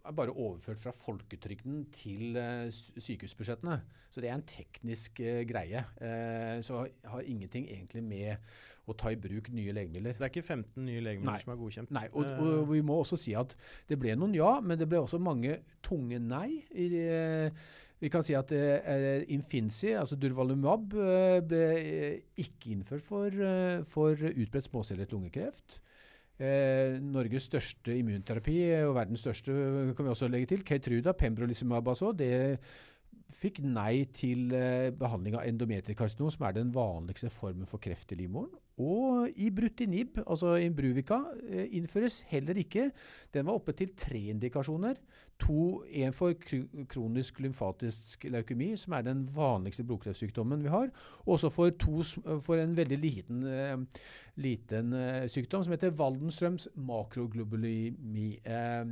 er 0.05 0.15
bare 0.19 0.35
overført 0.35 0.81
fra 0.81 0.93
folketrygden 0.95 1.85
til 1.95 2.37
eh, 2.37 2.69
sykehusbudsjettene. 2.71 3.79
Så 4.11 4.23
det 4.23 4.29
er 4.29 4.37
en 4.37 4.47
teknisk 4.47 5.19
uh, 5.19 5.41
greie. 5.43 5.81
Uh, 5.99 6.61
så 6.63 6.85
har, 7.03 7.25
ingenting 7.27 7.65
egentlig 7.67 8.03
med 8.05 8.45
å 8.85 8.93
ta 8.95 9.11
i 9.11 9.17
bruk 9.19 9.49
nye 9.51 9.73
legemidler. 9.75 10.15
Det 10.15 10.23
er 10.23 10.31
ikke 10.31 10.45
15 10.45 10.85
nye 10.85 11.01
legemidler 11.01 11.33
Nei. 11.33 11.41
som 11.41 11.51
er 11.51 11.59
godkjent. 11.59 11.93
Nei, 11.95 12.05
og, 12.13 12.29
og 12.45 12.69
vi 12.69 12.83
må 12.85 12.99
også 13.01 13.17
si 13.19 13.33
at 13.37 13.55
det 13.89 13.97
ble 13.99 14.13
noen 14.15 14.35
ja, 14.37 14.59
men 14.61 14.79
det 14.79 14.87
ble 14.91 15.01
også 15.01 15.19
mange 15.21 15.57
tunge 15.85 16.21
nei. 16.21 16.61
I, 16.69 16.85
eh, 17.01 17.65
vi 18.01 18.11
kan 18.11 18.23
si 18.25 18.35
at 18.35 18.51
eh, 18.51 19.23
Infinci, 19.33 19.93
altså 19.95 20.17
Durvalumab, 20.19 20.93
eh, 20.99 21.39
ble 21.47 21.61
eh, 21.79 22.17
ikke 22.43 22.73
innført 22.75 23.05
for, 23.05 23.31
eh, 23.31 23.83
for 23.87 24.19
utbredt 24.19 24.67
småcellet 24.67 25.15
lungekreft. 25.15 25.79
Eh, 26.35 26.97
Norges 26.99 27.47
største 27.47 27.95
immunterapi, 27.95 28.57
og 28.83 28.97
verdens 28.97 29.23
største 29.23 29.55
kan 29.95 30.05
vi 30.05 30.11
også 30.11 30.27
legge 30.27 30.51
til, 30.51 30.65
Keytruda, 30.67 31.15
pembrolizumab 31.15 31.87
altså, 31.87 32.11
det 32.11 32.67
fikk 33.35 33.61
nei 33.63 34.05
til 34.15 34.51
eh, 34.55 34.91
behandling 34.95 35.39
av 35.39 35.47
endometrikarsinom, 35.47 36.31
som 36.33 36.45
er 36.47 36.59
den 36.59 36.75
vanligste 36.75 37.31
formen 37.31 37.69
for 37.69 37.79
kreft 37.83 38.11
i 38.11 38.19
livmoren. 38.19 38.51
Og 38.77 39.29
i 39.39 39.49
Brutinib, 39.55 40.17
altså 40.27 40.57
i 40.59 40.69
Bruvika, 40.69 41.21
innføres 41.71 42.25
heller 42.27 42.57
ikke. 42.59 42.89
Den 43.33 43.47
var 43.47 43.55
oppe 43.55 43.71
til 43.71 43.93
tre 43.95 44.19
indikasjoner. 44.33 44.99
To, 45.39 45.83
en 45.87 46.13
for 46.15 46.33
kronisk 46.91 47.39
lymfatisk 47.43 48.23
leukemi, 48.31 48.73
som 48.79 48.93
er 48.95 49.01
den 49.07 49.23
vanligste 49.35 49.83
blodkreftsykdommen 49.83 50.63
vi 50.63 50.71
har. 50.71 50.91
Og 51.25 51.33
også 51.37 51.49
for, 51.51 51.69
to, 51.69 52.03
for 52.43 52.59
en 52.59 52.75
veldig 52.77 52.99
liten, 52.99 53.43
eh, 53.47 54.03
liten 54.35 54.93
eh, 54.93 55.27
sykdom 55.31 55.63
som 55.63 55.75
heter 55.75 55.95
Waldenstrøms 55.95 56.69
makroglobulemi. 56.75 58.29
Eh, 58.43 58.85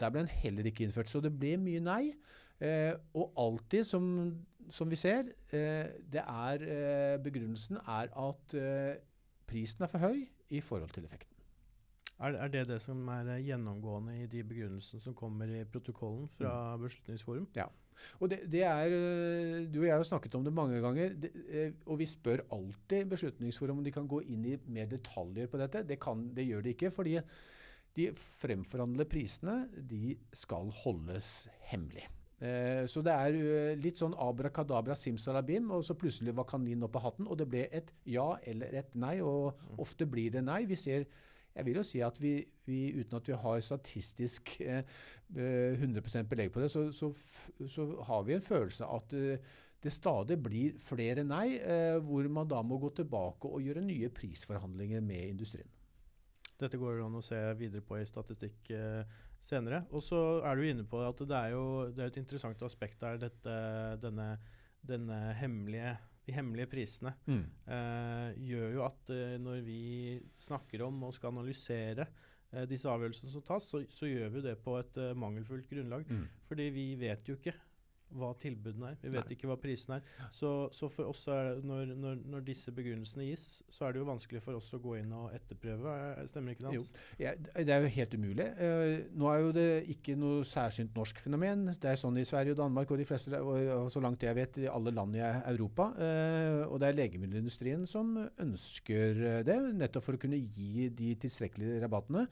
der 0.00 0.12
ble 0.12 0.24
den 0.24 0.32
heller 0.44 0.68
ikke 0.68 0.84
innført. 0.84 1.08
Så 1.08 1.20
det 1.24 1.32
ble 1.36 1.56
mye 1.60 1.84
nei. 1.84 2.02
Eh, 2.60 2.92
og 3.16 3.32
alltid, 3.40 3.84
som, 3.84 4.08
som 4.68 4.90
vi 4.90 4.96
ser, 5.00 5.32
eh, 5.52 5.92
det 6.12 6.24
er, 6.24 6.64
eh, 6.64 7.20
begrunnelsen 7.24 7.80
er 7.86 8.12
at 8.12 8.56
eh, 8.56 8.96
prisen 9.50 9.84
er 9.84 9.92
for 9.92 10.02
høy 10.02 10.24
i 10.50 10.62
forhold 10.64 10.94
til 10.94 11.06
effekten. 11.08 11.36
Er, 12.20 12.36
er 12.36 12.50
det 12.52 12.66
det 12.68 12.80
som 12.84 13.06
er 13.08 13.30
eh, 13.32 13.44
gjennomgående 13.46 14.18
i 14.20 14.26
de 14.28 14.42
begrunnelsene 14.44 15.00
som 15.00 15.16
kommer 15.16 15.48
i 15.48 15.62
protokollen 15.64 16.28
fra 16.34 16.76
Beslutningsforum? 16.80 17.46
Ja. 17.56 17.70
Og 18.20 18.30
det, 18.32 18.42
det 18.52 18.62
er, 18.64 18.92
øh, 18.92 19.64
Du 19.72 19.80
og 19.80 19.86
jeg 19.86 19.96
har 19.96 20.04
snakket 20.08 20.34
om 20.34 20.44
det 20.44 20.52
mange 20.52 20.80
ganger, 20.80 21.14
det, 21.16 21.32
øh, 21.48 21.72
og 21.86 21.98
vi 21.98 22.06
spør 22.06 22.44
alltid 22.52 23.08
Beslutningsforum 23.08 23.80
om 23.80 23.84
de 23.84 23.92
kan 23.92 24.08
gå 24.08 24.20
inn 24.20 24.44
i 24.44 24.58
mer 24.66 24.88
detaljer 24.88 25.48
på 25.48 25.60
dette. 25.60 25.84
Det, 25.88 26.00
kan, 26.00 26.28
det 26.36 26.46
gjør 26.46 26.60
de 26.64 26.74
ikke, 26.76 26.90
fordi 26.90 27.18
de 27.96 28.10
fremforhandlede 28.14 29.08
prisene 29.08 29.68
de 29.90 30.16
skal 30.32 30.72
holdes 30.84 31.48
hemmelig. 31.72 32.04
Eh, 32.40 32.86
så 32.88 33.02
det 33.04 33.12
er 33.12 33.36
øh, 33.36 33.72
litt 33.80 34.00
sånn 34.00 34.16
abrakadabra 34.16 34.96
simsalabim, 34.96 35.70
og 35.76 35.84
så 35.84 35.96
plutselig 35.98 36.34
var 36.36 36.48
kaninen 36.48 36.86
opp 36.88 36.96
av 36.96 37.10
hatten, 37.10 37.28
og 37.28 37.36
det 37.40 37.48
ble 37.52 37.66
et 37.68 37.92
ja 38.08 38.30
eller 38.48 38.78
et 38.80 38.94
nei, 38.96 39.18
og 39.20 39.80
ofte 39.80 40.08
blir 40.08 40.32
det 40.36 40.44
nei. 40.46 40.62
Vi 40.70 40.78
ser 40.80 41.04
jeg 41.54 41.66
vil 41.66 41.80
jo 41.80 41.82
si 41.82 41.98
at 42.04 42.20
vi, 42.22 42.34
vi 42.66 42.92
uten 42.94 43.16
at 43.18 43.28
vi 43.28 43.38
har 43.42 43.62
statistisk 43.64 44.52
eh, 44.62 44.84
eh, 45.36 45.80
100% 45.82 46.30
belegg 46.30 46.52
på 46.54 46.62
det, 46.62 46.70
så, 46.70 46.86
så, 46.94 47.10
så 47.68 47.88
har 48.06 48.22
vi 48.22 48.36
en 48.36 48.44
følelse 48.44 48.86
at 48.86 49.16
eh, 49.18 49.50
det 49.82 49.92
stadig 49.92 50.36
blir 50.42 50.78
flere 50.78 51.24
nei, 51.24 51.56
eh, 51.58 51.96
hvor 52.04 52.28
man 52.28 52.48
da 52.48 52.62
må 52.62 52.78
gå 52.78 52.92
tilbake 53.00 53.48
og 53.48 53.64
gjøre 53.64 53.82
nye 53.84 54.10
prisforhandlinger 54.14 55.00
med 55.00 55.28
industrien. 55.34 55.68
Dette 56.60 56.78
går 56.78 56.98
det 56.98 57.04
an 57.06 57.18
å 57.18 57.24
se 57.24 57.40
videre 57.56 57.82
på 57.84 57.96
i 57.96 58.06
statistikk 58.06 58.70
eh, 58.76 59.18
senere. 59.44 59.84
Og 59.94 60.04
så 60.04 60.20
er 60.46 60.56
du 60.56 60.66
inne 60.66 60.86
på 60.88 61.02
at 61.04 61.22
det 61.24 61.36
er 61.36 61.54
jo 61.54 61.64
det 61.94 62.04
er 62.04 62.12
et 62.12 62.20
interessant 62.20 62.62
aspekt 62.66 63.00
der, 63.02 63.20
dette, 63.20 63.56
denne, 64.02 64.30
denne 64.86 65.20
hemmelige, 65.40 65.94
de 66.26 66.36
hemmelige 66.36 66.70
prisene. 66.72 67.14
eh, 67.66 68.42
gjør 68.50 68.76
jo 68.76 68.84
at 68.86 69.14
eh, 69.14 69.38
når 69.42 69.64
vi 69.66 69.80
snakker 70.40 70.84
om 70.86 71.08
og 71.08 71.16
skal 71.16 71.32
analysere 71.34 72.06
eh, 72.52 72.66
disse 72.70 72.90
avgjørelsene 72.90 73.32
som 73.32 73.46
tas, 73.46 73.70
så, 73.72 73.82
så 73.88 74.10
gjør 74.10 74.36
vi 74.36 74.46
det 74.50 74.58
på 74.64 74.76
et 74.80 75.00
mangelfullt 75.16 75.68
grunnlag. 75.70 76.06
Mm. 76.08 76.28
Fordi 76.50 76.70
vi 76.74 76.86
vet 77.00 77.28
jo 77.28 77.38
ikke 77.40 77.56
hva 78.16 78.30
tilbudene 78.38 78.92
er. 78.92 78.98
Vi 79.02 79.10
vet 79.12 79.28
Nei. 79.28 79.36
ikke 79.36 79.48
hva 79.50 79.56
prisene 79.60 79.98
er. 79.98 80.14
Så, 80.34 80.50
så 80.74 80.88
for 80.92 81.10
oss 81.10 81.26
er 81.30 81.50
det, 81.50 81.64
når, 81.68 81.92
når, 82.00 82.18
når 82.32 82.44
disse 82.46 82.72
begrunnelsene 82.74 83.26
gis, 83.28 83.44
så 83.70 83.86
er 83.86 83.94
det 83.94 84.02
jo 84.02 84.08
vanskelig 84.08 84.42
for 84.44 84.58
oss 84.58 84.70
å 84.76 84.80
gå 84.82 84.96
inn 85.00 85.12
og 85.16 85.34
etterprøve. 85.36 85.94
Eh, 86.10 86.24
Stemmer 86.30 86.56
ikke 86.56 86.66
det? 86.66 86.74
Jo. 86.78 86.84
Hans? 86.84 86.92
Ja, 87.22 87.34
det 87.38 87.74
er 87.74 87.84
jo 87.84 87.92
helt 87.96 88.16
umulig. 88.16 88.48
Uh, 88.58 88.96
nå 89.20 89.30
er 89.30 89.44
jo 89.44 89.54
det 89.56 89.68
ikke 89.94 90.16
noe 90.18 90.42
særsynt 90.48 90.96
norsk 90.96 91.22
fenomen. 91.22 91.68
Det 91.70 91.92
er 91.92 92.00
sånn 92.00 92.18
i 92.20 92.26
Sverige 92.28 92.56
og 92.56 92.62
Danmark 92.62 92.92
og 92.94 93.00
de 93.00 93.08
fleste, 93.08 93.40
og, 93.40 93.70
og 93.76 93.90
så 93.92 94.02
langt 94.04 94.26
jeg 94.26 94.38
vet, 94.38 94.60
i 94.64 94.70
alle 94.70 94.94
land 94.96 95.18
i 95.18 95.24
Europa. 95.24 95.90
Uh, 95.96 96.66
og 96.68 96.80
det 96.82 96.90
er 96.90 97.00
legemiddelindustrien 97.00 97.86
som 97.90 98.16
ønsker 98.18 99.42
det, 99.46 99.58
nettopp 99.78 100.06
for 100.06 100.18
å 100.18 100.22
kunne 100.22 100.40
gi 100.40 100.88
de 100.96 101.14
tilstrekkelige 101.20 101.80
rabattene. 101.84 102.26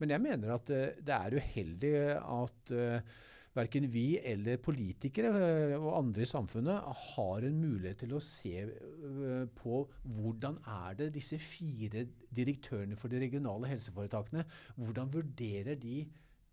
Men 0.00 0.16
jeg 0.16 0.26
mener 0.30 0.56
at 0.56 0.74
uh, 0.74 0.88
det 1.04 1.20
er 1.20 1.38
uheldig 1.40 1.94
at 2.14 2.76
verken 3.54 3.86
vi 3.92 4.18
eller 4.18 4.58
politikere 4.62 5.30
eh, 5.30 5.74
og 5.78 5.98
andre 6.00 6.24
i 6.24 6.28
samfunnet 6.28 6.88
har 7.14 7.46
en 7.46 7.60
mulighet 7.60 8.02
til 8.02 8.16
å 8.16 8.22
se 8.22 8.54
eh, 8.64 9.44
på 9.58 9.84
hvordan 10.16 10.58
er 10.74 10.98
det 10.98 11.12
disse 11.14 11.38
fire 11.42 12.06
direktørene 12.34 12.98
for 12.98 13.12
de 13.12 13.22
regionale 13.22 13.70
helseforetakene 13.70 14.46
hvordan 14.80 15.12
vurderer 15.14 15.78
de 15.80 16.02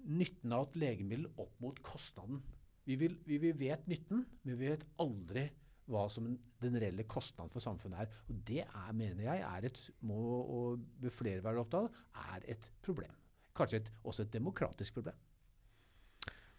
nytten 0.01 0.53
av 0.55 0.69
et 0.69 0.77
legemiddel 0.81 1.27
opp 1.41 1.57
mot 1.61 1.77
kostnaden. 1.85 2.41
Vi, 2.87 2.97
vil, 2.97 3.17
vi, 3.27 3.37
vi 3.41 3.51
vet 3.53 3.83
nytten, 3.89 4.23
men 4.43 4.57
vi 4.57 4.71
vet 4.71 4.85
aldri 5.01 5.45
hva 5.91 6.05
som 6.09 6.29
den 6.61 6.77
reelle 6.81 7.05
kostnaden 7.09 7.51
for 7.53 7.63
samfunnet 7.63 8.05
er. 8.05 8.15
Og 8.29 8.39
det 8.47 8.63
er, 8.63 8.93
mener 8.97 9.25
jeg, 9.27 9.43
er 9.45 9.67
et, 9.69 9.81
må 10.07 10.17
og 10.41 11.11
flere 11.13 11.43
være 11.45 11.61
opptatt 11.61 11.89
av, 11.89 11.99
er 12.37 12.47
et 12.55 12.71
problem. 12.85 13.13
Kanskje 13.57 13.83
et, 13.83 13.91
også 14.07 14.25
et 14.25 14.33
demokratisk 14.33 14.97
problem. 14.97 15.17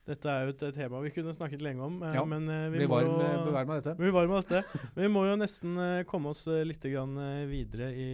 Dette 0.02 0.26
er 0.26 0.49
jo 0.49 0.52
et, 0.56 0.62
tema 0.75 1.00
vi 1.04 1.12
kunne 1.14 1.35
snakket 1.35 1.62
lenge 1.62 1.85
om, 1.87 2.00
eh, 2.02 2.16
Ja, 2.16 2.25
men 2.26 2.49
eh, 2.50 2.64
vi 2.73 2.80
Bli 2.80 2.88
må 2.90 2.99
varm, 2.99 3.12
jo 3.12 3.52
eh, 3.54 3.66
meg 3.68 3.76
dette. 3.78 3.94
Vi 4.00 4.11
varm 4.11 4.35
dette. 4.35 4.62
Men 4.97 5.04
vi 5.06 5.11
må 5.14 5.25
jo 5.28 5.37
nesten 5.38 5.78
komme 6.11 6.32
oss 6.35 6.42
litt 6.66 6.82
grann, 6.90 7.14
videre 7.50 7.92
i, 7.94 8.09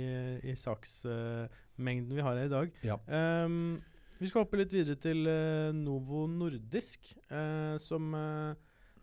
i 0.45 0.57
saksmengden 0.59 2.13
vi 2.13 2.25
har 2.25 2.37
her 2.37 2.51
i 2.51 2.53
dag. 2.53 2.77
Ja. 2.85 2.99
Um, 3.09 3.79
vi 4.19 4.29
skal 4.29 4.45
hoppe 4.45 4.61
litt 4.61 4.75
videre 4.75 4.99
til 5.01 5.25
Novo 5.79 6.27
Nordisk, 6.29 7.09
uh, 7.33 7.79
som, 7.81 8.13
uh, 8.13 8.53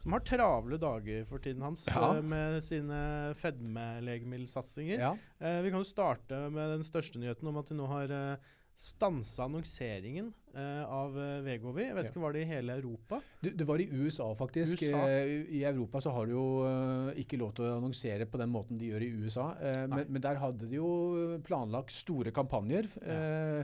som 0.04 0.14
har 0.14 0.26
travle 0.28 0.78
dager 0.78 1.26
for 1.26 1.42
tiden 1.42 1.66
hans 1.66 1.88
Ja. 1.90 2.12
uh, 2.20 2.22
med 2.22 2.60
sine 2.62 3.34
fedmelegemiddelsatsinger. 3.40 5.08
Vi 5.42 5.74
kan 5.74 5.82
jo 5.82 5.88
starte 5.90 6.46
med 6.54 6.78
den 6.78 6.86
største 6.86 7.18
nyheten 7.24 7.50
om 7.50 7.58
at 7.64 7.72
de 7.72 7.80
nå 7.80 7.90
har 7.90 8.14
uh, 8.14 8.54
stansa 8.76 9.46
annonseringen 9.48 10.34
eh, 10.54 10.82
av 10.84 11.14
Vegovi. 11.46 11.86
Jeg 11.86 11.96
vet 11.96 12.06
Ja. 12.08 12.12
ikke, 12.12 12.22
var 12.26 12.34
det 12.36 12.42
i 12.44 12.50
hele 12.50 12.74
Europa? 12.76 13.22
Det, 13.42 13.54
det 13.58 13.68
var 13.68 13.80
i 13.80 13.88
USA, 13.92 14.28
faktisk. 14.36 14.82
USA? 14.84 15.04
Eh, 15.08 15.46
I 15.60 15.62
Europa 15.64 16.02
så 16.04 16.12
har 16.12 16.26
du 16.28 16.34
jo 16.36 16.48
eh, 16.68 17.22
ikke 17.24 17.40
lov 17.40 17.54
til 17.56 17.66
å 17.70 17.78
annonsere 17.78 18.28
på 18.28 18.38
den 18.42 18.52
måten 18.52 18.78
de 18.82 18.90
gjør 18.92 19.06
i 19.08 19.12
USA. 19.24 19.48
Eh, 19.62 19.86
men, 19.88 20.06
men 20.10 20.22
der 20.26 20.42
hadde 20.42 20.68
de 20.68 20.76
jo 20.82 21.40
planlagt 21.48 21.96
store 21.96 22.32
kampanjer. 22.36 22.92
eh, 23.02 23.64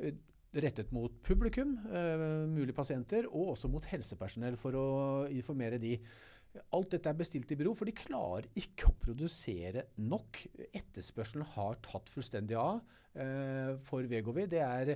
eh, 0.00 0.14
rettet 0.54 0.92
mot 0.94 1.10
publikum, 1.26 1.72
eh, 1.90 2.20
mulige 2.46 2.76
pasienter, 2.76 3.26
og 3.26 3.56
også 3.56 3.66
mot 3.72 3.84
helsepersonell 3.90 4.54
for 4.56 4.76
å 4.78 4.84
informere 5.34 5.80
de. 5.82 5.96
Alt 6.74 6.94
dette 6.94 7.10
er 7.10 7.18
bestilt 7.18 7.50
i 7.50 7.58
bero, 7.58 7.74
for 7.74 7.88
de 7.88 7.94
klarer 7.96 8.46
ikke 8.58 8.90
å 8.90 8.96
produsere 9.02 9.88
nok. 9.98 10.44
Etterspørselen 10.70 11.46
har 11.54 11.78
tatt 11.84 12.10
fullstendig 12.12 12.58
av 12.60 12.82
eh, 13.18 13.74
for 13.82 14.06
Vegovi. 14.10 14.46
Det 14.50 14.62
er 14.62 14.94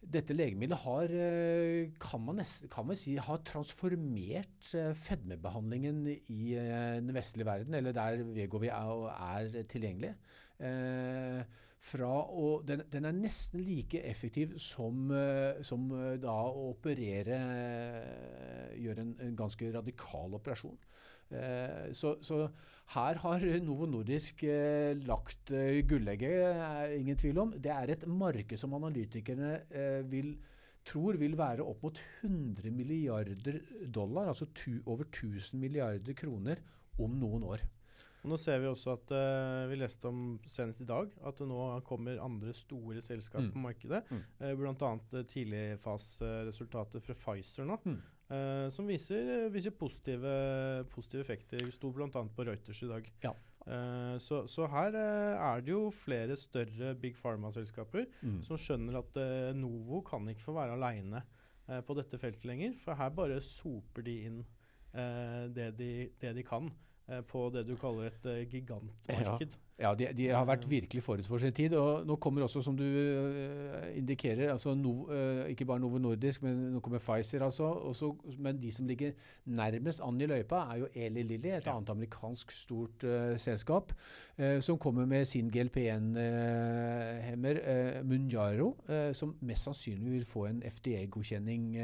dette 0.00 0.32
legemiddelet 0.32 0.80
har, 0.86 1.12
eh, 1.12 1.90
kan 2.00 2.22
man, 2.24 2.40
nesten, 2.40 2.70
kan 2.72 2.86
man 2.88 2.96
si, 2.96 3.18
har 3.20 3.42
transformert 3.44 4.70
eh, 4.78 4.92
fedmebehandlingen 4.96 6.06
i 6.08 6.54
den 6.56 7.12
vestlige 7.16 7.50
verden, 7.50 7.76
eller 7.76 7.96
der 7.96 8.24
Vegovi 8.24 8.72
er, 8.72 9.10
er 9.36 9.68
tilgjengelig. 9.68 10.14
Eh, 10.60 11.44
fra 11.80 12.10
å, 12.28 12.60
den, 12.66 12.82
den 12.92 13.08
er 13.08 13.16
nesten 13.16 13.62
like 13.64 14.02
effektiv 14.04 14.52
som, 14.60 15.08
eh, 15.16 15.60
som 15.66 15.86
eh, 15.96 16.18
da 16.20 16.36
å 16.50 16.70
operere 16.74 17.38
eh, 17.40 18.74
Gjøre 18.80 19.02
en, 19.02 19.14
en 19.24 19.32
ganske 19.36 19.66
radikal 19.74 20.36
operasjon. 20.38 20.78
Så, 21.94 22.14
så 22.26 22.36
her 22.94 23.18
har 23.22 23.44
Novo 23.62 23.86
Nordisk 23.86 24.40
lagt 25.04 25.52
gullegget, 25.90 26.94
ingen 26.96 27.18
tvil 27.20 27.38
om. 27.42 27.52
Det 27.54 27.70
er 27.70 27.92
et 27.92 28.06
marked 28.08 28.58
som 28.58 28.74
analytikerne 28.78 29.50
vil, 30.10 30.32
tror 30.86 31.20
vil 31.20 31.36
være 31.38 31.66
opp 31.66 31.84
mot 31.86 32.00
100 32.22 32.72
milliarder 32.74 33.60
dollar, 33.84 34.32
altså 34.32 34.48
over 34.86 35.04
1000 35.10 35.60
milliarder 35.60 36.16
kroner, 36.18 36.62
om 36.98 37.20
noen 37.20 37.46
år. 37.52 37.66
Og 38.22 38.28
nå 38.32 38.36
ser 38.36 38.58
vi 38.60 38.66
også 38.68 38.92
at 38.98 39.12
uh, 39.16 39.68
vi 39.70 39.78
leste 39.80 40.04
om 40.10 40.38
senest 40.46 40.82
i 40.84 40.88
dag 40.88 41.08
at 41.24 41.38
det 41.40 41.46
nå 41.48 41.60
kommer 41.88 42.18
andre 42.20 42.52
store 42.52 43.00
selskap 43.00 43.40
Mm. 43.46 43.52
på 43.54 43.62
markedet. 43.64 44.02
Mm. 44.10 44.22
Uh, 44.40 44.54
Bl.a. 44.60 45.22
tidligfaseresultater 45.24 47.00
fra 47.04 47.14
Pfizer 47.16 47.64
nå, 47.68 47.78
Mm. 47.84 48.00
uh, 48.30 48.68
som 48.70 48.86
viser, 48.86 49.48
viser 49.50 49.70
positive, 49.72 50.84
positive 50.92 51.20
effekter. 51.24 51.64
Sto 51.72 51.90
bl.a. 51.92 52.08
på 52.10 52.44
Reuters 52.46 52.82
i 52.82 52.88
dag. 52.90 53.10
Ja. 53.24 53.32
Eh, 53.70 54.16
så, 54.18 54.46
så 54.48 54.64
her 54.72 54.94
eh, 54.96 55.36
er 55.36 55.60
det 55.60 55.68
jo 55.74 55.90
flere 55.92 56.34
større 56.36 56.94
big 56.96 57.14
pharma-selskaper 57.20 58.06
Mm. 58.22 58.38
som 58.42 58.56
skjønner 58.56 58.96
at 59.02 59.16
eh, 59.20 59.50
Novo 59.54 60.00
kan 60.02 60.24
ikke 60.32 60.40
få 60.46 60.54
være 60.56 60.72
aleine 60.78 61.20
på 61.86 61.94
dette 61.94 62.18
feltet 62.18 62.44
lenger. 62.48 62.72
For 62.80 62.94
her 62.98 63.10
bare 63.14 63.36
soper 63.44 64.02
de 64.02 64.14
inn 64.26 64.38
eh, 64.94 65.44
det, 65.54 65.68
de, 65.78 65.90
det 66.18 66.32
de 66.34 66.42
kan. 66.42 66.70
Eh, 67.08 67.20
på 67.22 67.50
det 67.54 67.64
du 67.68 67.76
kaller 67.76 68.10
et 68.10 68.26
eh, 68.26 68.42
gigantmarked. 68.50 69.56
Ja, 69.56 69.69
de, 69.80 70.10
de, 70.12 70.26
har 70.28 70.44
vært 70.44 70.66
virkelig 70.68 71.00
forut 71.02 71.26
for 71.26 71.38
sin 71.40 71.52
tid. 71.56 71.72
Og 71.78 72.06
nå 72.06 72.16
kommer 72.20 72.42
også, 72.44 72.60
som 72.64 72.76
du 72.76 72.84
uh, 72.84 73.96
indikerer, 73.96 74.52
altså 74.52 74.74
no, 74.76 75.06
uh, 75.08 75.48
ikke 75.48 75.64
bare 75.68 75.80
Novo 75.80 75.98
Nordisk, 75.98 76.42
men 76.44 76.72
nå 76.74 76.80
kommer 76.84 76.98
Pfizer. 77.00 77.42
altså. 77.44 77.64
Også, 77.90 78.14
men 78.38 78.60
de 78.60 78.72
som 78.72 78.86
ligger 78.86 79.10
nærmest 79.46 80.00
an 80.04 80.20
i 80.20 80.26
løypa, 80.28 80.56
er 80.72 80.76
jo 80.82 80.86
Eli 80.94 81.22
Lilly, 81.22 81.48
et 81.48 81.66
ja. 81.66 81.76
annet 81.76 81.90
amerikansk 81.90 82.52
stort 82.52 83.04
uh, 83.04 83.38
selskap, 83.40 83.92
som 84.64 84.78
kommer 84.80 85.04
med 85.04 85.26
sin 85.28 85.50
GLP-1-hemmer, 85.52 87.58
Munjaro, 88.08 88.70
som 89.12 89.34
mest 89.44 89.68
sannsynlig 89.68 90.14
vil 90.14 90.24
få 90.24 90.46
en 90.48 90.62
FDA-godkjenning 90.64 91.76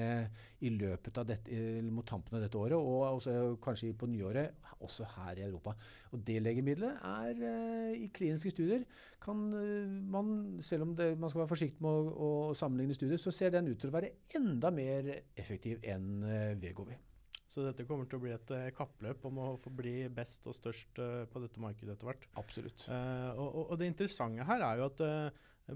i 0.65 0.71
løpet 0.73 1.19
av 1.21 1.27
dette, 1.29 1.53
mot 1.85 2.07
tampen 2.09 2.39
av 2.39 2.43
dette 2.47 2.57
året, 2.57 2.79
og 2.79 3.19
også, 3.19 3.61
kanskje 3.61 3.93
på 3.93 4.09
nyåret, 4.09 4.57
også 4.81 5.05
her 5.19 5.37
i 5.37 5.45
Europa. 5.45 5.77
Og 6.17 6.25
det 6.25 6.39
legemiddelet 6.47 6.97
er 7.05 7.86
i 7.95 8.09
kliniske 8.15 8.53
studier 8.55 8.85
kan 9.23 9.43
eh, 9.59 9.97
man, 10.13 10.31
selv 10.65 10.87
om 10.87 10.95
det, 10.99 11.13
man 11.19 11.33
skal 11.33 11.43
være 11.43 11.53
forsiktig 11.55 11.85
med 11.85 11.91
å, 11.91 12.31
å, 12.51 12.55
sammenligne 12.59 12.97
studier, 12.97 13.21
så 13.21 13.33
ser 13.35 13.55
den 13.55 13.71
ut 13.71 13.81
til 13.81 13.91
å 13.91 13.97
være 13.97 14.13
enda 14.39 14.73
mer 14.75 15.11
effektiv 15.39 15.85
enn 15.87 16.25
uh, 16.25 16.55
Vegovi. 16.61 16.99
Så 17.47 17.63
dette 17.65 17.87
kommer 17.89 18.09
til 18.11 18.19
å 18.19 18.25
bli 18.25 18.33
et 18.35 18.51
kappløp 18.77 19.23
om 19.29 19.39
å 19.41 19.51
få 19.63 19.71
bli 19.73 19.95
best 20.13 20.45
og 20.51 20.57
størst 20.59 20.99
på 21.31 21.41
dette 21.41 21.63
markedet 21.63 21.95
etter 21.95 22.09
hvert. 22.11 22.27
Absolutt. 22.37 22.85
Uh, 22.91 23.31
og, 23.39 23.61
og, 23.63 23.77
det 23.81 23.89
interessante 23.93 24.45
her 24.45 24.65
er 24.67 24.83
jo 24.83 24.89
at 24.91 25.05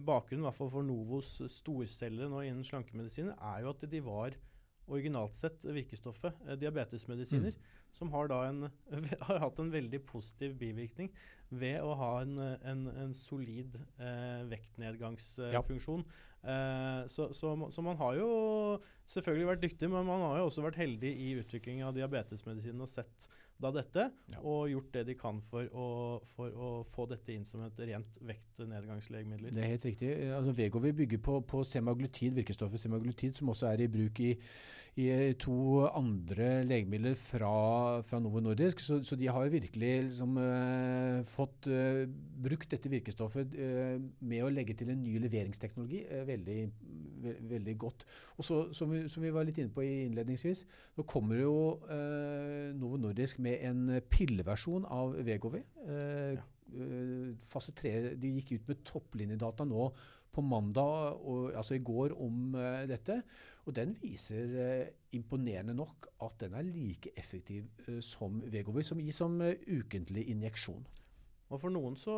bakgrunnen 0.04 0.44
hvert 0.44 0.58
fall 0.58 0.72
for 0.74 0.86
Novos 0.86 1.38
storceller 1.50 2.28
nå 2.30 2.42
innen 2.46 2.66
slankemedisiner 2.66 3.38
er 3.54 3.64
jo 3.64 3.72
at 3.72 3.86
de 3.90 4.02
var 4.04 4.36
originalt 4.90 5.36
sett 5.38 5.64
virkestoffet, 5.64 6.38
diabetesmedisiner, 6.60 7.54
mm. 7.54 7.90
som 7.94 8.10
har, 8.14 8.32
en, 8.46 8.68
har 9.28 9.42
hatt 9.44 9.62
en 9.62 9.72
veldig 9.72 10.02
positiv 10.06 10.56
bivirkning 10.60 11.10
ved 11.50 11.82
å 11.82 11.94
ha 11.98 12.10
en, 12.22 12.36
en, 12.38 12.84
en 13.04 13.14
solid 13.16 13.78
eh, 13.98 14.42
vektnedgangsfunksjon. 14.50 16.04
Ja. 16.06 16.29
Eh, 16.40 17.06
så, 17.06 17.32
så, 17.36 17.52
så, 17.70 17.82
man 17.84 17.98
har 18.00 18.16
jo 18.16 18.30
selvfølgelig 19.10 19.48
vært 19.50 19.62
dyktig, 19.66 19.90
men 19.92 20.08
man 20.08 20.24
har 20.24 20.40
jo 20.40 20.48
også 20.48 20.64
vært 20.64 20.80
heldig 20.80 21.12
i 21.12 21.30
utviklingen 21.42 21.88
av 21.88 21.94
diabetesmedisinen 21.96 22.86
og 22.86 22.90
sett 22.90 23.28
da 23.60 23.68
dette, 23.74 24.06
ja. 24.32 24.40
og 24.40 24.70
gjort 24.72 24.94
det 24.94 25.02
de 25.10 25.14
kan 25.20 25.42
for 25.50 25.68
å, 25.76 25.86
for 26.32 26.48
å, 26.56 26.70
få 26.88 27.04
dette 27.10 27.34
inn 27.34 27.44
som 27.44 27.60
et 27.66 27.82
rent 27.90 28.16
vektnedgangslegemiddel. 28.24 29.52
Det 29.52 29.64
er 29.64 29.74
helt 29.74 29.88
riktig. 29.90 30.12
Altså, 30.32 30.54
Vegovi 30.56 30.94
bygger 31.02 31.20
på, 31.26 31.40
på 31.44 31.60
semaglutid, 31.68 32.32
virkestoffet 32.40 32.86
semaglutid, 32.86 33.36
som 33.36 33.52
også 33.52 33.68
er 33.74 33.84
i 33.84 33.90
bruk 33.92 34.22
i 34.24 34.34
i 34.98 35.34
to 35.38 35.84
andre 35.86 36.64
legemidler 36.66 37.14
fra, 37.18 38.00
fra 38.06 38.18
Novo 38.22 38.40
Nordisk. 38.42 38.80
Så, 38.82 39.00
så, 39.06 39.16
de 39.16 39.28
har 39.30 39.46
jo 39.46 39.52
virkelig 39.54 39.92
liksom, 40.08 40.36
uh, 40.40 41.20
fått 41.30 41.68
uh, 41.70 42.02
brukt 42.42 42.70
dette 42.72 42.90
virkestoffet 42.90 43.54
med 43.54 44.42
å 44.44 44.50
legge 44.52 44.74
til 44.78 44.90
en 44.92 45.02
ny 45.04 45.16
leveringsteknologi 45.22 46.02
veldig, 46.30 46.60
ve 47.24 47.34
veldig, 47.50 47.74
godt. 47.80 48.06
Og 48.38 48.46
så, 48.46 48.60
som 48.76 48.94
vi, 48.94 49.02
som 49.12 49.24
vi, 49.24 49.32
var 49.34 49.46
litt 49.48 49.60
inne 49.60 49.74
på 49.74 49.84
innledningsvis, 49.86 50.64
nå 50.96 51.06
kommer 51.10 51.42
jo 51.42 51.56
Novo 52.78 53.00
Nordisk 53.00 53.42
med 53.44 53.60
en 53.66 54.00
pilleversjon 54.10 54.88
av 54.88 55.18
Vegovi. 55.26 55.62
Ja. 56.38 56.46
Fase 57.50 57.72
3 57.74 58.14
De 58.22 58.28
gikk 58.36 58.52
ut 58.54 58.68
med 58.70 58.82
topplinjedata 58.86 59.64
nå 59.66 59.88
på 60.30 60.44
mandag, 60.46 61.16
og, 61.26 61.48
altså 61.58 61.74
i 61.74 61.82
går, 61.82 62.14
om 62.22 62.54
dette. 62.86 63.16
Og 63.68 63.76
den 63.76 63.92
viser 64.00 64.54
eh, 64.58 64.88
imponerende 65.16 65.74
nok 65.76 66.08
at 66.24 66.38
den 66.40 66.56
er 66.58 66.66
like 66.66 67.12
effektiv 67.18 67.68
eh, 67.86 68.00
som 68.04 68.40
Vegovi, 68.50 68.82
som 68.82 69.00
gis 69.02 69.20
som 69.20 69.36
eh, 69.44 69.60
ukentlig 69.68 70.26
injeksjon. 70.32 70.86
Og 71.50 71.60
For 71.60 71.72
noen 71.72 71.96
så 71.98 72.14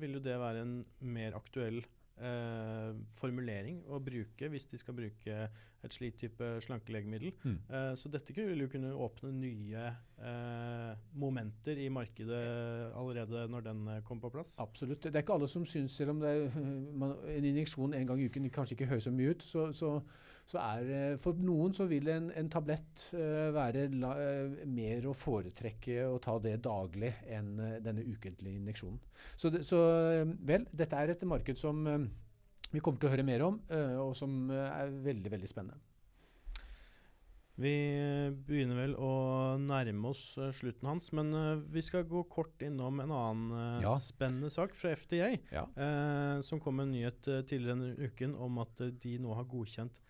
vil 0.00 0.16
jo 0.16 0.22
det 0.24 0.38
være 0.38 0.62
en 0.64 0.76
mer 1.12 1.36
aktuell 1.38 1.82
eh, 2.20 2.90
formulering 3.18 3.82
å 3.88 4.00
bruke 4.02 4.48
hvis 4.52 4.66
de 4.70 4.80
skal 4.80 4.96
bruke 4.96 5.38
et 5.82 5.94
slikt 5.94 6.20
type 6.22 6.48
slankelegemiddel. 6.62 7.32
Mm. 7.42 7.56
Eh, 7.68 7.92
så 7.98 8.10
dette 8.12 8.34
vil 8.36 8.64
jo 8.64 8.70
kunne 8.70 8.92
åpne 8.94 9.32
nye 9.34 9.86
eh, 10.22 10.90
momenter 11.18 11.80
i 11.82 11.88
markedet 11.92 12.42
allerede 12.98 13.46
når 13.50 13.66
den 13.70 13.82
kommer 14.06 14.28
på 14.28 14.34
plass. 14.36 14.54
Absolutt. 14.62 15.08
Det 15.08 15.16
er 15.16 15.24
ikke 15.24 15.38
alle 15.38 15.50
som 15.50 15.66
syns, 15.66 15.96
selv 15.96 16.14
om 16.14 16.22
er, 16.26 16.46
man, 17.02 17.16
en 17.28 17.50
injeksjon 17.52 17.96
en 17.98 18.12
gang 18.12 18.22
i 18.22 18.28
uken 18.30 18.50
kanskje 18.52 18.78
ikke 18.78 18.92
høres 18.94 19.08
så 19.08 19.14
mye 19.14 19.34
ut, 19.34 19.46
så 19.46 19.70
så 19.72 19.96
er 20.60 20.88
eh, 20.92 21.14
For 21.20 21.38
noen 21.38 21.74
så 21.76 21.86
vil 21.90 22.08
en, 22.12 22.30
en 22.36 22.50
tablett 22.52 23.06
uh, 23.16 23.50
være 23.54 23.86
la, 23.94 24.12
uh, 24.16 24.64
mer 24.68 25.06
å 25.08 25.14
foretrekke 25.16 26.06
å 26.08 26.18
ta 26.22 26.36
det 26.42 26.58
daglig 26.64 27.12
enn 27.32 27.54
denne 27.84 28.04
ukentlige 28.04 28.58
injeksjonen. 28.58 28.98
Så, 29.36 29.52
det, 29.54 29.62
så 29.66 29.78
vel, 30.42 30.66
dette 30.72 30.98
er 30.98 31.14
et 31.14 31.24
marked 31.28 31.60
som 31.60 31.84
vi 32.72 32.80
kommer 32.80 33.00
til 33.00 33.10
å 33.10 33.12
høre 33.12 33.26
mer 33.26 33.44
om, 33.44 33.58
og 34.00 34.14
som 34.16 34.50
er 34.50 34.90
veldig, 35.04 35.30
veldig 35.34 35.48
spennende. 35.50 35.78
Vi 37.60 37.72
begynner 38.48 38.78
vel 38.80 38.94
å 38.96 39.10
nærme 39.60 40.10
oss 40.10 40.22
slutten 40.56 40.88
hans, 40.88 41.10
men 41.14 41.30
vi 41.70 41.84
skal 41.84 42.06
gå 42.08 42.24
kort 42.32 42.64
innom 42.64 43.02
en 43.04 43.12
annen 43.12 43.84
ja. 43.84 43.92
spennende 44.00 44.50
sak 44.50 44.74
fra 44.78 44.94
FDA, 44.96 45.34
ja. 45.52 45.66
som 46.42 46.62
kom 46.64 46.80
med 46.80 46.88
en 46.88 46.96
nyhet 46.96 47.20
tidligere 47.28 47.76
denne 47.76 48.08
uken 48.08 48.34
om 48.48 48.62
at 48.64 48.82
de 49.04 49.18
nå 49.22 49.36
har 49.36 49.46
godkjent 49.52 50.00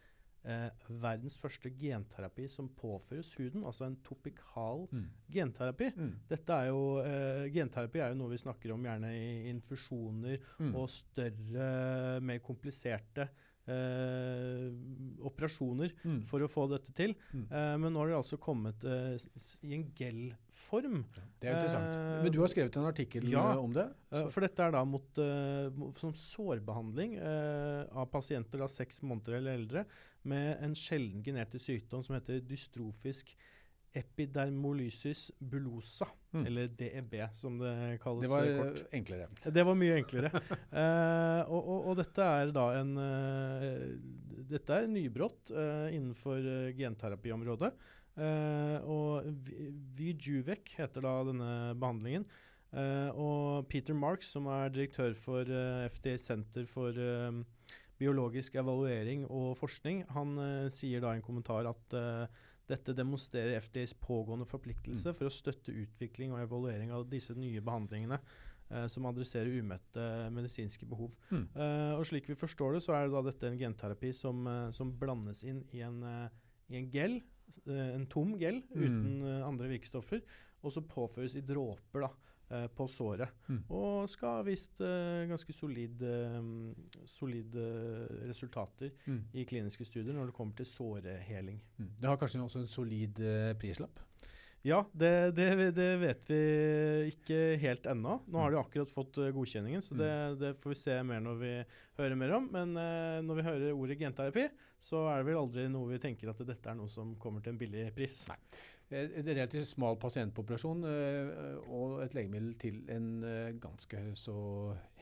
eh, 0.44 0.88
verdens 1.02 1.38
første 1.40 1.70
genterapi 1.78 2.48
som 2.50 2.70
påføres 2.78 3.32
huden, 3.38 3.64
altså 3.68 3.86
en 3.88 3.98
topikal 4.04 4.86
mm. 4.90 5.06
genterapi. 5.32 5.90
Mm. 5.96 6.12
Dette 6.30 6.58
er 6.58 6.70
jo, 6.70 6.82
eh, 7.04 7.46
genterapi 7.54 8.02
er 8.02 8.12
jo 8.12 8.20
noe 8.20 8.34
vi 8.34 8.42
snakker 8.42 8.74
om 8.74 8.84
gjerne 8.88 9.14
i 9.16 9.32
infusjoner 9.52 10.38
mm. 10.58 10.74
og 10.74 10.90
større, 10.90 12.20
mer 12.24 12.42
kompliserte 12.44 13.28
eh, 13.70 14.68
operasjoner 15.22 15.92
mm. 16.02 16.20
for 16.28 16.42
å 16.42 16.50
få 16.50 16.66
dette 16.72 16.94
til. 16.96 17.14
Mm. 17.32 17.44
Eh, 17.46 17.74
men 17.82 17.92
nå 17.92 18.02
har 18.02 18.12
det 18.12 18.18
altså 18.18 18.38
kommet 18.42 18.84
eh, 18.88 19.14
i 19.68 19.74
en 19.76 19.86
gel-form. 19.98 21.02
Det 21.40 21.50
er 21.50 21.58
interessant. 21.58 21.96
Eh, 21.96 22.22
men 22.24 22.34
du 22.34 22.40
har 22.42 22.52
skrevet 22.52 22.78
en 22.80 22.90
artikkel 22.90 23.28
ja, 23.32 23.44
eh, 23.52 23.62
om 23.62 23.74
det? 23.76 23.88
Så. 24.10 24.26
for 24.34 24.46
dette 24.46 24.66
er 24.66 24.76
da 24.76 24.84
mot, 24.88 25.22
som 25.98 26.14
sårbehandling 26.18 27.16
av 27.22 28.08
pasienter 28.12 28.64
av 28.64 28.70
seks 28.72 29.00
måneder 29.06 29.38
eller 29.38 29.60
eldre 29.60 29.86
med 30.28 30.60
en 30.62 30.74
sjelden 30.78 31.22
genetisk 31.24 31.64
sykdom 31.66 32.04
som 32.04 32.16
heter 32.18 32.42
dystrofisk 32.46 33.32
epidermolysis 33.92 35.30
bullosa, 35.38 36.06
mm. 36.32 36.46
eller 36.46 36.68
DEB 36.78 37.14
som 37.36 37.58
det 37.60 37.98
kalles 38.02 38.24
Det 38.24 38.30
var 38.32 38.48
kort. 38.58 38.82
enklere. 38.92 39.28
Det 39.44 39.64
var 39.68 39.76
mye 39.76 39.96
enklere. 40.00 40.30
uh, 40.32 41.42
og, 41.54 41.60
og, 41.60 41.78
og, 41.90 41.96
dette 42.00 42.28
er 42.40 42.52
da 42.56 42.66
en 42.80 42.94
uh, 42.96 43.82
Dette 44.52 44.78
er 44.78 44.88
nybrott 44.90 45.52
uh, 45.52 45.88
innenfor 45.92 46.72
genterapiområdet. 46.76 47.72
og 48.84 49.28
Vijuvek 49.96 50.74
heter 50.76 51.00
da 51.00 51.12
denne 51.24 51.52
behandlingen. 51.80 52.26
og 53.16 53.64
Peter 53.68 53.94
Marks, 53.94 54.28
som 54.34 54.46
er 54.52 54.68
direktør 54.68 55.14
for 55.16 55.48
FDA-senter 55.88 56.66
for 56.68 56.92
biologisk 57.96 58.54
evaluering 58.60 59.24
og 59.30 59.56
forskning, 59.56 60.04
han 60.12 60.36
sier 60.68 61.00
da 61.00 61.14
i 61.14 61.22
en 61.22 61.24
kommentar 61.24 61.70
at 61.70 61.96
dette 62.70 62.94
demonstrerer 62.96 63.60
FDAs 63.60 63.94
pågående 63.98 64.46
forpliktelse 64.48 65.10
mm. 65.10 65.18
for 65.18 65.28
å 65.28 65.34
støtte 65.34 65.74
utvikling 65.74 66.34
og 66.34 66.44
evaluering 66.44 66.92
av 66.94 67.08
disse 67.10 67.34
nye 67.38 67.62
behandlingene 67.64 68.18
eh, 68.18 68.86
som 68.92 69.08
adresserer 69.10 69.58
umøtte 69.58 70.06
medisinske 70.34 70.86
behov. 70.88 71.16
Mm. 71.32 71.44
og 71.98 72.06
slik 72.08 72.30
vi 72.30 72.38
forstår 72.38 72.78
det, 72.78 72.84
så 72.86 72.96
er 72.96 73.10
det 73.10 73.24
dette 73.28 73.50
en 73.50 73.60
genterapi 73.60 74.12
som, 74.16 74.46
som 74.74 74.94
blandes 74.98 75.42
inn 75.44 75.62
i 75.74 75.82
en, 75.86 76.00
i 76.70 76.78
en 76.78 76.88
gel, 76.92 77.20
en 77.66 78.06
tom 78.10 78.36
gel 78.40 78.62
mm. 78.70 78.78
uten 78.78 79.28
andre 79.42 79.74
virkestoffer, 79.74 80.22
og 80.62 80.74
så 80.74 80.84
påføres 80.86 81.36
i 81.36 81.44
dråper. 81.46 82.06
da 82.06 82.10
eh, 82.10 82.31
på 82.76 82.86
såret. 82.90 83.32
Mm. 83.48 83.60
Og 83.72 84.08
skal 84.10 84.38
ha 84.38 84.46
vist 84.46 84.80
eh, 84.84 85.24
ganske 85.30 85.54
solide, 85.56 86.12
eh, 86.28 87.02
solide 87.08 87.66
resultater 88.28 88.92
mm. 89.06 89.20
i 89.38 89.46
kliniske 89.48 89.86
studier 89.88 90.16
når 90.16 90.30
det 90.30 90.36
kommer 90.36 90.56
til 90.58 90.68
såreheling. 90.68 91.60
Mm. 91.78 91.92
Det 92.00 92.10
har 92.10 92.18
kanskje 92.20 92.42
også 92.44 92.64
en 92.64 92.72
solid 92.72 93.22
eh, 93.24 93.52
prislapp? 93.60 94.02
Ja, 94.62 94.84
det, 94.94 95.34
det, 95.34 95.46
det, 95.74 95.88
vet 95.98 96.28
vi 96.28 96.42
ikke 97.10 97.38
helt 97.58 97.86
ennå. 97.90 98.20
Nå 98.30 98.44
har 98.44 98.52
de 98.52 98.60
akkurat 98.60 98.92
fått 98.94 99.18
godkjenningen, 99.34 99.82
så 99.82 99.96
det, 99.98 100.10
mm. 100.12 100.36
det, 100.38 100.52
får 100.62 100.70
vi 100.70 100.78
se 100.78 100.98
mer 101.02 101.24
når 101.24 101.40
vi 101.40 101.50
hører 101.98 102.20
mer 102.20 102.36
om. 102.36 102.46
Men 102.54 102.76
når 103.26 103.40
vi 103.40 103.46
hører 103.48 103.72
ordet 103.74 103.98
genterapi, 103.98 104.44
så 104.78 105.02
er 105.10 105.18
det 105.18 105.32
vel 105.32 105.40
aldri 105.40 105.66
noe 105.66 105.90
vi 105.90 105.98
tenker 106.04 106.30
at 106.30 106.44
dette 106.46 106.70
er 106.70 106.78
noe 106.78 106.90
som 106.94 107.16
kommer 107.18 107.42
til 107.42 107.56
en 107.56 107.58
billig 107.58 107.88
pris. 107.96 108.20
Nei. 108.30 108.38
Eh, 108.92 109.18
en 109.20 109.28
relativt 109.32 109.68
smal 109.70 109.98
pasientpopulasjon 110.02 110.84
uh, 110.84 111.58
og 111.72 111.98
et 112.04 112.16
legemiddel 112.16 112.54
til 112.60 112.80
en 112.92 113.10
uh, 113.24 113.50
ganske 113.62 114.04
så 114.20 114.36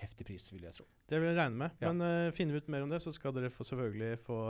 heftig 0.00 0.28
pris, 0.30 0.48
vil 0.54 0.66
jeg 0.68 0.78
tro. 0.80 0.88
Det 1.10 1.18
vil 1.18 1.32
jeg 1.32 1.40
regne 1.40 1.64
med. 1.66 1.78
Ja. 1.82 1.92
Men 1.92 2.06
uh, 2.06 2.34
finner 2.36 2.56
vi 2.56 2.62
ut 2.62 2.72
mer 2.72 2.86
om 2.86 2.92
det, 2.92 3.02
så 3.02 3.12
skal 3.14 3.34
dere 3.36 3.52
få 3.52 3.66
selvfølgelig 3.66 4.20
få 4.24 4.42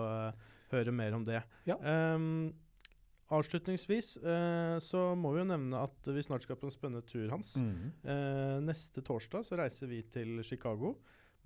høre 0.70 0.92
mer 0.94 1.16
om 1.16 1.24
det. 1.26 1.40
Ja. 1.66 1.80
Um, 2.14 2.52
avslutningsvis 3.30 4.16
eh, 4.16 4.76
så 4.82 5.02
må 5.18 5.32
vi 5.34 5.42
jo 5.42 5.48
nevne 5.52 5.84
at 5.86 6.10
vi 6.10 6.24
snart 6.24 6.46
skal 6.46 6.58
på 6.58 6.66
en 6.68 6.74
spennende 6.74 7.06
tur, 7.06 7.28
Hans. 7.30 7.54
Mm. 7.62 7.90
Eh, 8.02 8.56
neste 8.66 9.04
torsdag 9.06 9.46
så 9.46 9.58
reiser 9.60 9.90
vi 9.90 10.02
til 10.10 10.40
Chicago. 10.46 10.96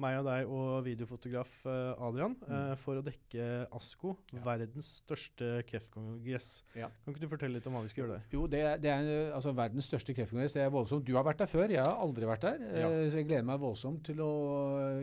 Meg 0.02 0.16
og 0.18 0.24
deg 0.26 0.48
og 0.50 0.70
videofotograf 0.88 1.50
eh, 1.70 2.02
Adrian 2.02 2.33
eh, 2.48 2.72
for 2.83 2.98
å 2.98 3.04
dekke 3.07 3.44
ASKO, 3.74 4.16
Ja. 4.35 4.40
verdens 4.42 4.88
største 5.04 5.50
kreftkongress. 5.68 6.48
Ja. 6.74 6.88
Kan 7.04 7.14
ikke 7.14 7.22
du 7.22 7.30
fortelle 7.30 7.61
litt 7.61 7.68
om 7.70 7.76
hva 7.76 7.85
vi 7.85 7.92
skal 7.92 8.02
gjøre 8.04 8.16
der? 8.16 8.24
Jo, 8.35 8.48
det, 8.50 8.62
det 8.83 8.90
er 8.90 9.11
eh, 9.12 9.35
altså, 9.37 9.54
verdens 9.54 9.87
største 9.90 10.16
kreftkongress. 10.16 10.57
Det 10.59 10.64
er 10.64 10.72
voldsomt. 10.74 11.07
Du 11.07 11.14
har 11.14 11.26
vært 11.26 11.44
der 11.44 11.50
før, 11.50 11.70
jeg 11.70 11.83
har 11.85 12.02
aldri 12.02 12.26
vært 12.26 12.48
der. 12.48 12.64
Ja. 12.74 12.90
Så 13.07 13.20
jeg 13.20 13.28
gleder 13.30 13.46
meg 13.46 13.62
voldsomt 13.62 14.02
til 14.09 14.22
å 14.24 14.30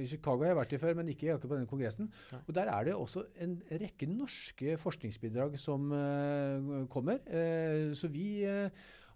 I 0.04 0.10
Chicago 0.12 0.44
har 0.44 0.52
jeg 0.52 0.60
vært 0.60 0.76
i 0.76 0.82
før, 0.84 0.98
men 1.00 1.14
ikke 1.14 1.32
akkurat 1.38 1.48
på 1.48 1.56
denne 1.56 1.72
kongressen. 1.72 2.12
Og 2.42 2.52
Der 2.58 2.72
er 2.74 2.90
det 2.90 2.98
også 3.00 3.24
en 3.44 3.58
rekke 3.72 4.10
norske 4.12 4.76
forskningsbidrag 4.82 5.56
som 5.62 5.88
uh, 5.96 6.84
kommer. 6.92 7.24
Uh, 7.32 7.96
så 7.98 8.10
vi 8.12 8.44
eh, 8.48 8.70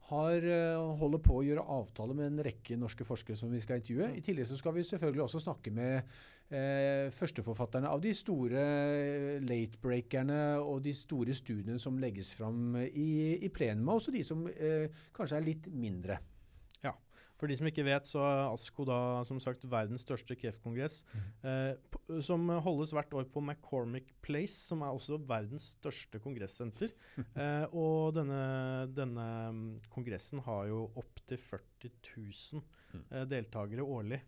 har, 0.09 0.37
eh, 0.37 0.97
holder 0.99 1.21
på 1.23 1.39
å 1.39 1.43
gjøre 1.45 1.65
avtale 1.65 2.13
med 2.13 2.27
en 2.27 2.43
rekke 2.45 2.77
norske 2.77 3.05
forskere 3.07 3.37
som 3.39 3.51
vi 3.51 3.61
skal 3.63 3.81
intervjue. 3.81 4.11
I 4.17 4.21
tillegg 4.21 4.45
så 4.45 4.57
skal 4.59 4.75
vi 4.75 4.85
selvfølgelig 4.85 5.23
også 5.25 5.41
snakke 5.41 5.73
med 5.73 5.95
eh, 6.51 7.09
førsteforfatterne 7.15 7.89
av 7.89 8.03
de 8.03 8.13
store 8.13 8.61
eh, 8.61 9.41
late-breakerne 9.41 10.59
og 10.61 10.83
de 10.85 10.93
store 10.93 11.33
studiene 11.33 11.81
som 11.81 11.97
legges 11.97 12.35
fram 12.37 12.77
i, 12.85 13.09
i 13.41 13.49
plenum, 13.49 13.89
og 13.89 14.01
også 14.01 14.13
de 14.13 14.23
som 14.23 14.45
eh, 14.53 14.93
kanskje 15.15 15.41
er 15.41 15.49
litt 15.49 15.69
mindre. 15.73 16.19
For 17.35 17.51
de 17.51 17.57
som 17.59 17.67
ikke 17.67 17.83
vet, 17.83 18.07
så 18.07 18.21
er 18.23 18.41
ASKO 18.53 18.85
da 18.87 18.97
som 19.27 19.41
sagt 19.43 19.65
verdens 19.67 20.05
største 20.07 20.37
kreftkongress, 20.39 21.01
eh, 21.43 21.73
som 22.23 22.47
holdes 22.63 22.93
hvert 22.95 23.11
år 23.17 23.27
på 23.33 23.43
McCormick 23.43 24.13
Place, 24.23 24.55
som 24.69 24.85
er 24.87 24.95
også 24.95 25.19
verdens 25.27 25.73
største 25.75 26.21
kongressenter. 26.23 26.93
Eh, 27.35 27.65
og 27.75 28.13
denne, 28.15 28.87
denne 28.95 29.25
mm, 29.51 29.65
kongressen 29.91 30.39
har 30.45 30.69
jo 30.71 30.85
opptil 30.95 31.37
40 31.41 31.91
000 32.15 32.63
Mm. 32.95 33.01
eh, 33.11 33.25
deltakere 33.27 33.83
årlig 33.83 34.21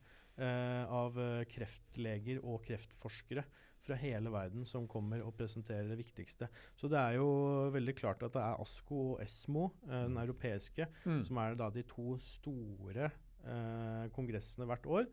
av 0.43 1.17
eh, 1.21 1.45
kreftleger 1.49 2.43
og 2.43 2.61
kreftforskere 2.67 3.43
fra 3.87 3.95
hele 3.99 4.31
verden 4.33 4.65
som 4.67 4.87
kommer 4.89 5.23
og 5.23 5.35
presenterer 5.37 5.87
det 5.91 5.99
viktigste. 6.01 6.49
Så 6.75 6.89
det 6.91 6.99
er 6.99 7.17
jo 7.19 7.27
veldig 7.73 7.95
klart 7.97 8.25
at 8.25 8.35
det 8.35 8.43
er 8.43 8.59
ASKO 8.63 8.99
og 9.13 9.21
ESMO, 9.23 9.69
eh, 9.87 10.03
den 10.09 10.19
europeiske, 10.21 10.89
som 11.27 11.39
er 11.43 11.55
da 11.59 11.69
de 11.73 11.85
to 11.87 12.17
store 12.23 13.07
eh, 13.07 14.09
kongressene 14.15 14.67
hvert 14.67 14.85
år, 14.91 15.07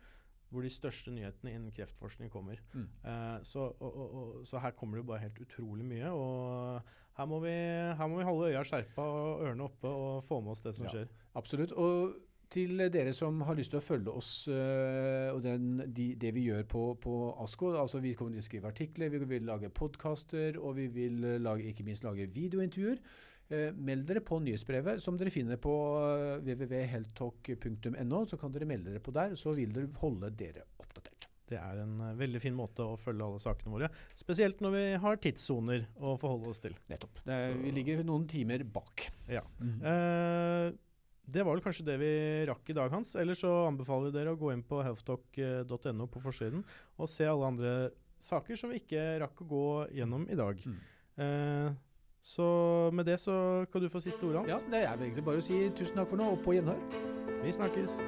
hvor 0.54 0.62
de 0.62 0.70
største 0.70 1.10
nyhetene 1.10 1.54
innen 1.54 1.72
kreftforskning 1.74 2.30
kommer. 2.30 2.60
Mm. 2.74 2.84
Eh, 3.02 3.38
så, 3.46 3.70
og, 3.80 3.96
og, 4.04 4.34
så 4.46 4.60
her 4.62 4.74
kommer 4.78 4.98
det 4.98 5.04
jo 5.04 5.08
bare 5.10 5.24
helt 5.24 5.40
utrolig 5.42 5.86
mye. 5.88 6.10
Og 6.14 6.92
her 7.18 7.26
må 7.30 7.40
vi, 7.42 7.54
her 7.98 8.10
må 8.10 8.20
vi 8.20 8.26
holde 8.28 8.52
øya 8.52 8.62
skjerpa 8.66 9.02
og 9.02 9.42
ørene 9.48 9.66
oppe 9.66 9.90
og 9.90 10.22
få 10.28 10.40
med 10.44 10.54
oss 10.54 10.62
det 10.66 10.74
som 10.78 10.86
Ja. 10.86 10.94
skjer. 10.94 11.10
Absolutt. 11.34 11.72
Og 11.72 12.14
til 12.52 12.82
dere 12.92 13.12
som 13.16 13.40
har 13.48 13.56
lyst 13.58 13.72
til 13.74 13.80
å 13.80 13.84
følge 13.84 14.14
oss 14.14 14.32
øh, 14.52 15.30
og 15.34 15.42
den, 15.44 15.84
de, 15.96 16.10
det 16.20 16.32
vi 16.36 16.46
gjør 16.48 16.64
på, 16.70 16.86
på 17.02 17.14
ASKO 17.44 17.74
altså 17.80 18.00
Vi 18.04 18.14
kommer 18.18 18.36
til 18.36 18.44
å 18.44 18.48
skrive 18.48 18.72
artikler, 18.72 19.12
vi 19.12 19.22
vil 19.28 19.46
lage 19.48 19.72
podkaster, 19.74 20.58
og 20.60 20.76
vi 20.78 20.88
vil 20.92 21.24
øh, 21.24 21.38
lage, 21.42 21.70
ikke 21.70 21.86
minst 21.86 22.06
lage 22.06 22.28
videointervjuer. 22.34 23.00
Eh, 23.52 23.70
meld 23.76 24.06
dere 24.08 24.22
på 24.24 24.38
nyhetsbrevet 24.40 25.02
som 25.04 25.18
dere 25.20 25.32
finner 25.32 25.60
på 25.60 25.74
øh, 26.00 26.38
www.helttalk.no. 26.46 28.24
Så 28.30 28.40
kan 28.40 28.54
dere 28.54 28.68
melde 28.68 28.94
dere 28.94 29.04
på 29.04 29.12
der, 29.14 29.36
så 29.36 29.52
vil 29.56 29.74
dere 29.74 29.92
holde 30.00 30.30
dere 30.38 30.64
oppdatert. 30.80 31.28
Det 31.50 31.58
er 31.60 31.82
en 31.82 31.98
eh, 32.00 32.14
veldig 32.16 32.40
fin 32.40 32.56
måte 32.56 32.86
å 32.86 32.96
følge 33.00 33.26
alle 33.26 33.42
sakene 33.42 33.74
våre 33.74 33.90
Spesielt 34.16 34.62
når 34.64 34.74
vi 34.74 34.84
har 35.02 35.20
tidssoner 35.20 35.84
å 36.00 36.16
forholde 36.20 36.54
oss 36.54 36.64
til. 36.64 36.76
Nettopp. 36.88 37.20
Det 37.26 37.36
er, 37.36 37.54
vi 37.60 37.74
ligger 37.76 38.00
noen 38.06 38.24
timer 38.30 38.64
bak. 38.64 39.08
Ja. 39.28 39.44
Mhm. 39.60 39.78
Eh, 39.92 40.72
det 41.24 41.44
var 41.44 41.56
vel 41.56 41.64
kanskje 41.64 41.86
det 41.86 41.96
vi 42.02 42.12
rakk 42.48 42.68
i 42.68 42.76
dag, 42.76 42.90
Hans. 42.92 43.14
Ellers 43.16 43.40
så 43.44 43.52
anbefaler 43.68 44.10
vi 44.10 44.18
dere 44.18 44.34
å 44.34 44.40
gå 44.40 44.52
inn 44.52 44.64
på 44.66 44.82
healthtalk.no 44.84 46.08
på 46.12 46.22
forsiden 46.24 46.64
og 46.98 47.10
se 47.10 47.28
alle 47.28 47.48
andre 47.48 47.72
saker 48.24 48.60
som 48.60 48.72
vi 48.72 48.82
ikke 48.82 49.06
rakk 49.24 49.44
å 49.44 49.48
gå 49.48 49.64
gjennom 50.00 50.28
i 50.28 50.38
dag. 50.38 50.60
Mm. 50.68 50.78
Eh, 51.24 51.70
så 52.24 52.48
med 52.96 53.08
det 53.08 53.18
så 53.20 53.36
kan 53.72 53.84
du 53.84 53.90
få 53.92 54.00
siste 54.00 54.24
ordet, 54.24 54.48
Ja, 54.48 54.60
det 54.70 54.84
er 54.84 54.96
vel 54.96 55.10
egentlig 55.10 55.26
bare 55.26 55.40
å 55.40 55.44
si 55.44 55.66
tusen 55.76 56.00
takk 56.00 56.12
for 56.12 56.20
nå, 56.20 56.34
og 56.36 56.44
på 56.44 56.56
gjenhør. 56.56 56.80
Vi 57.44 57.52
snakkes. 57.52 58.00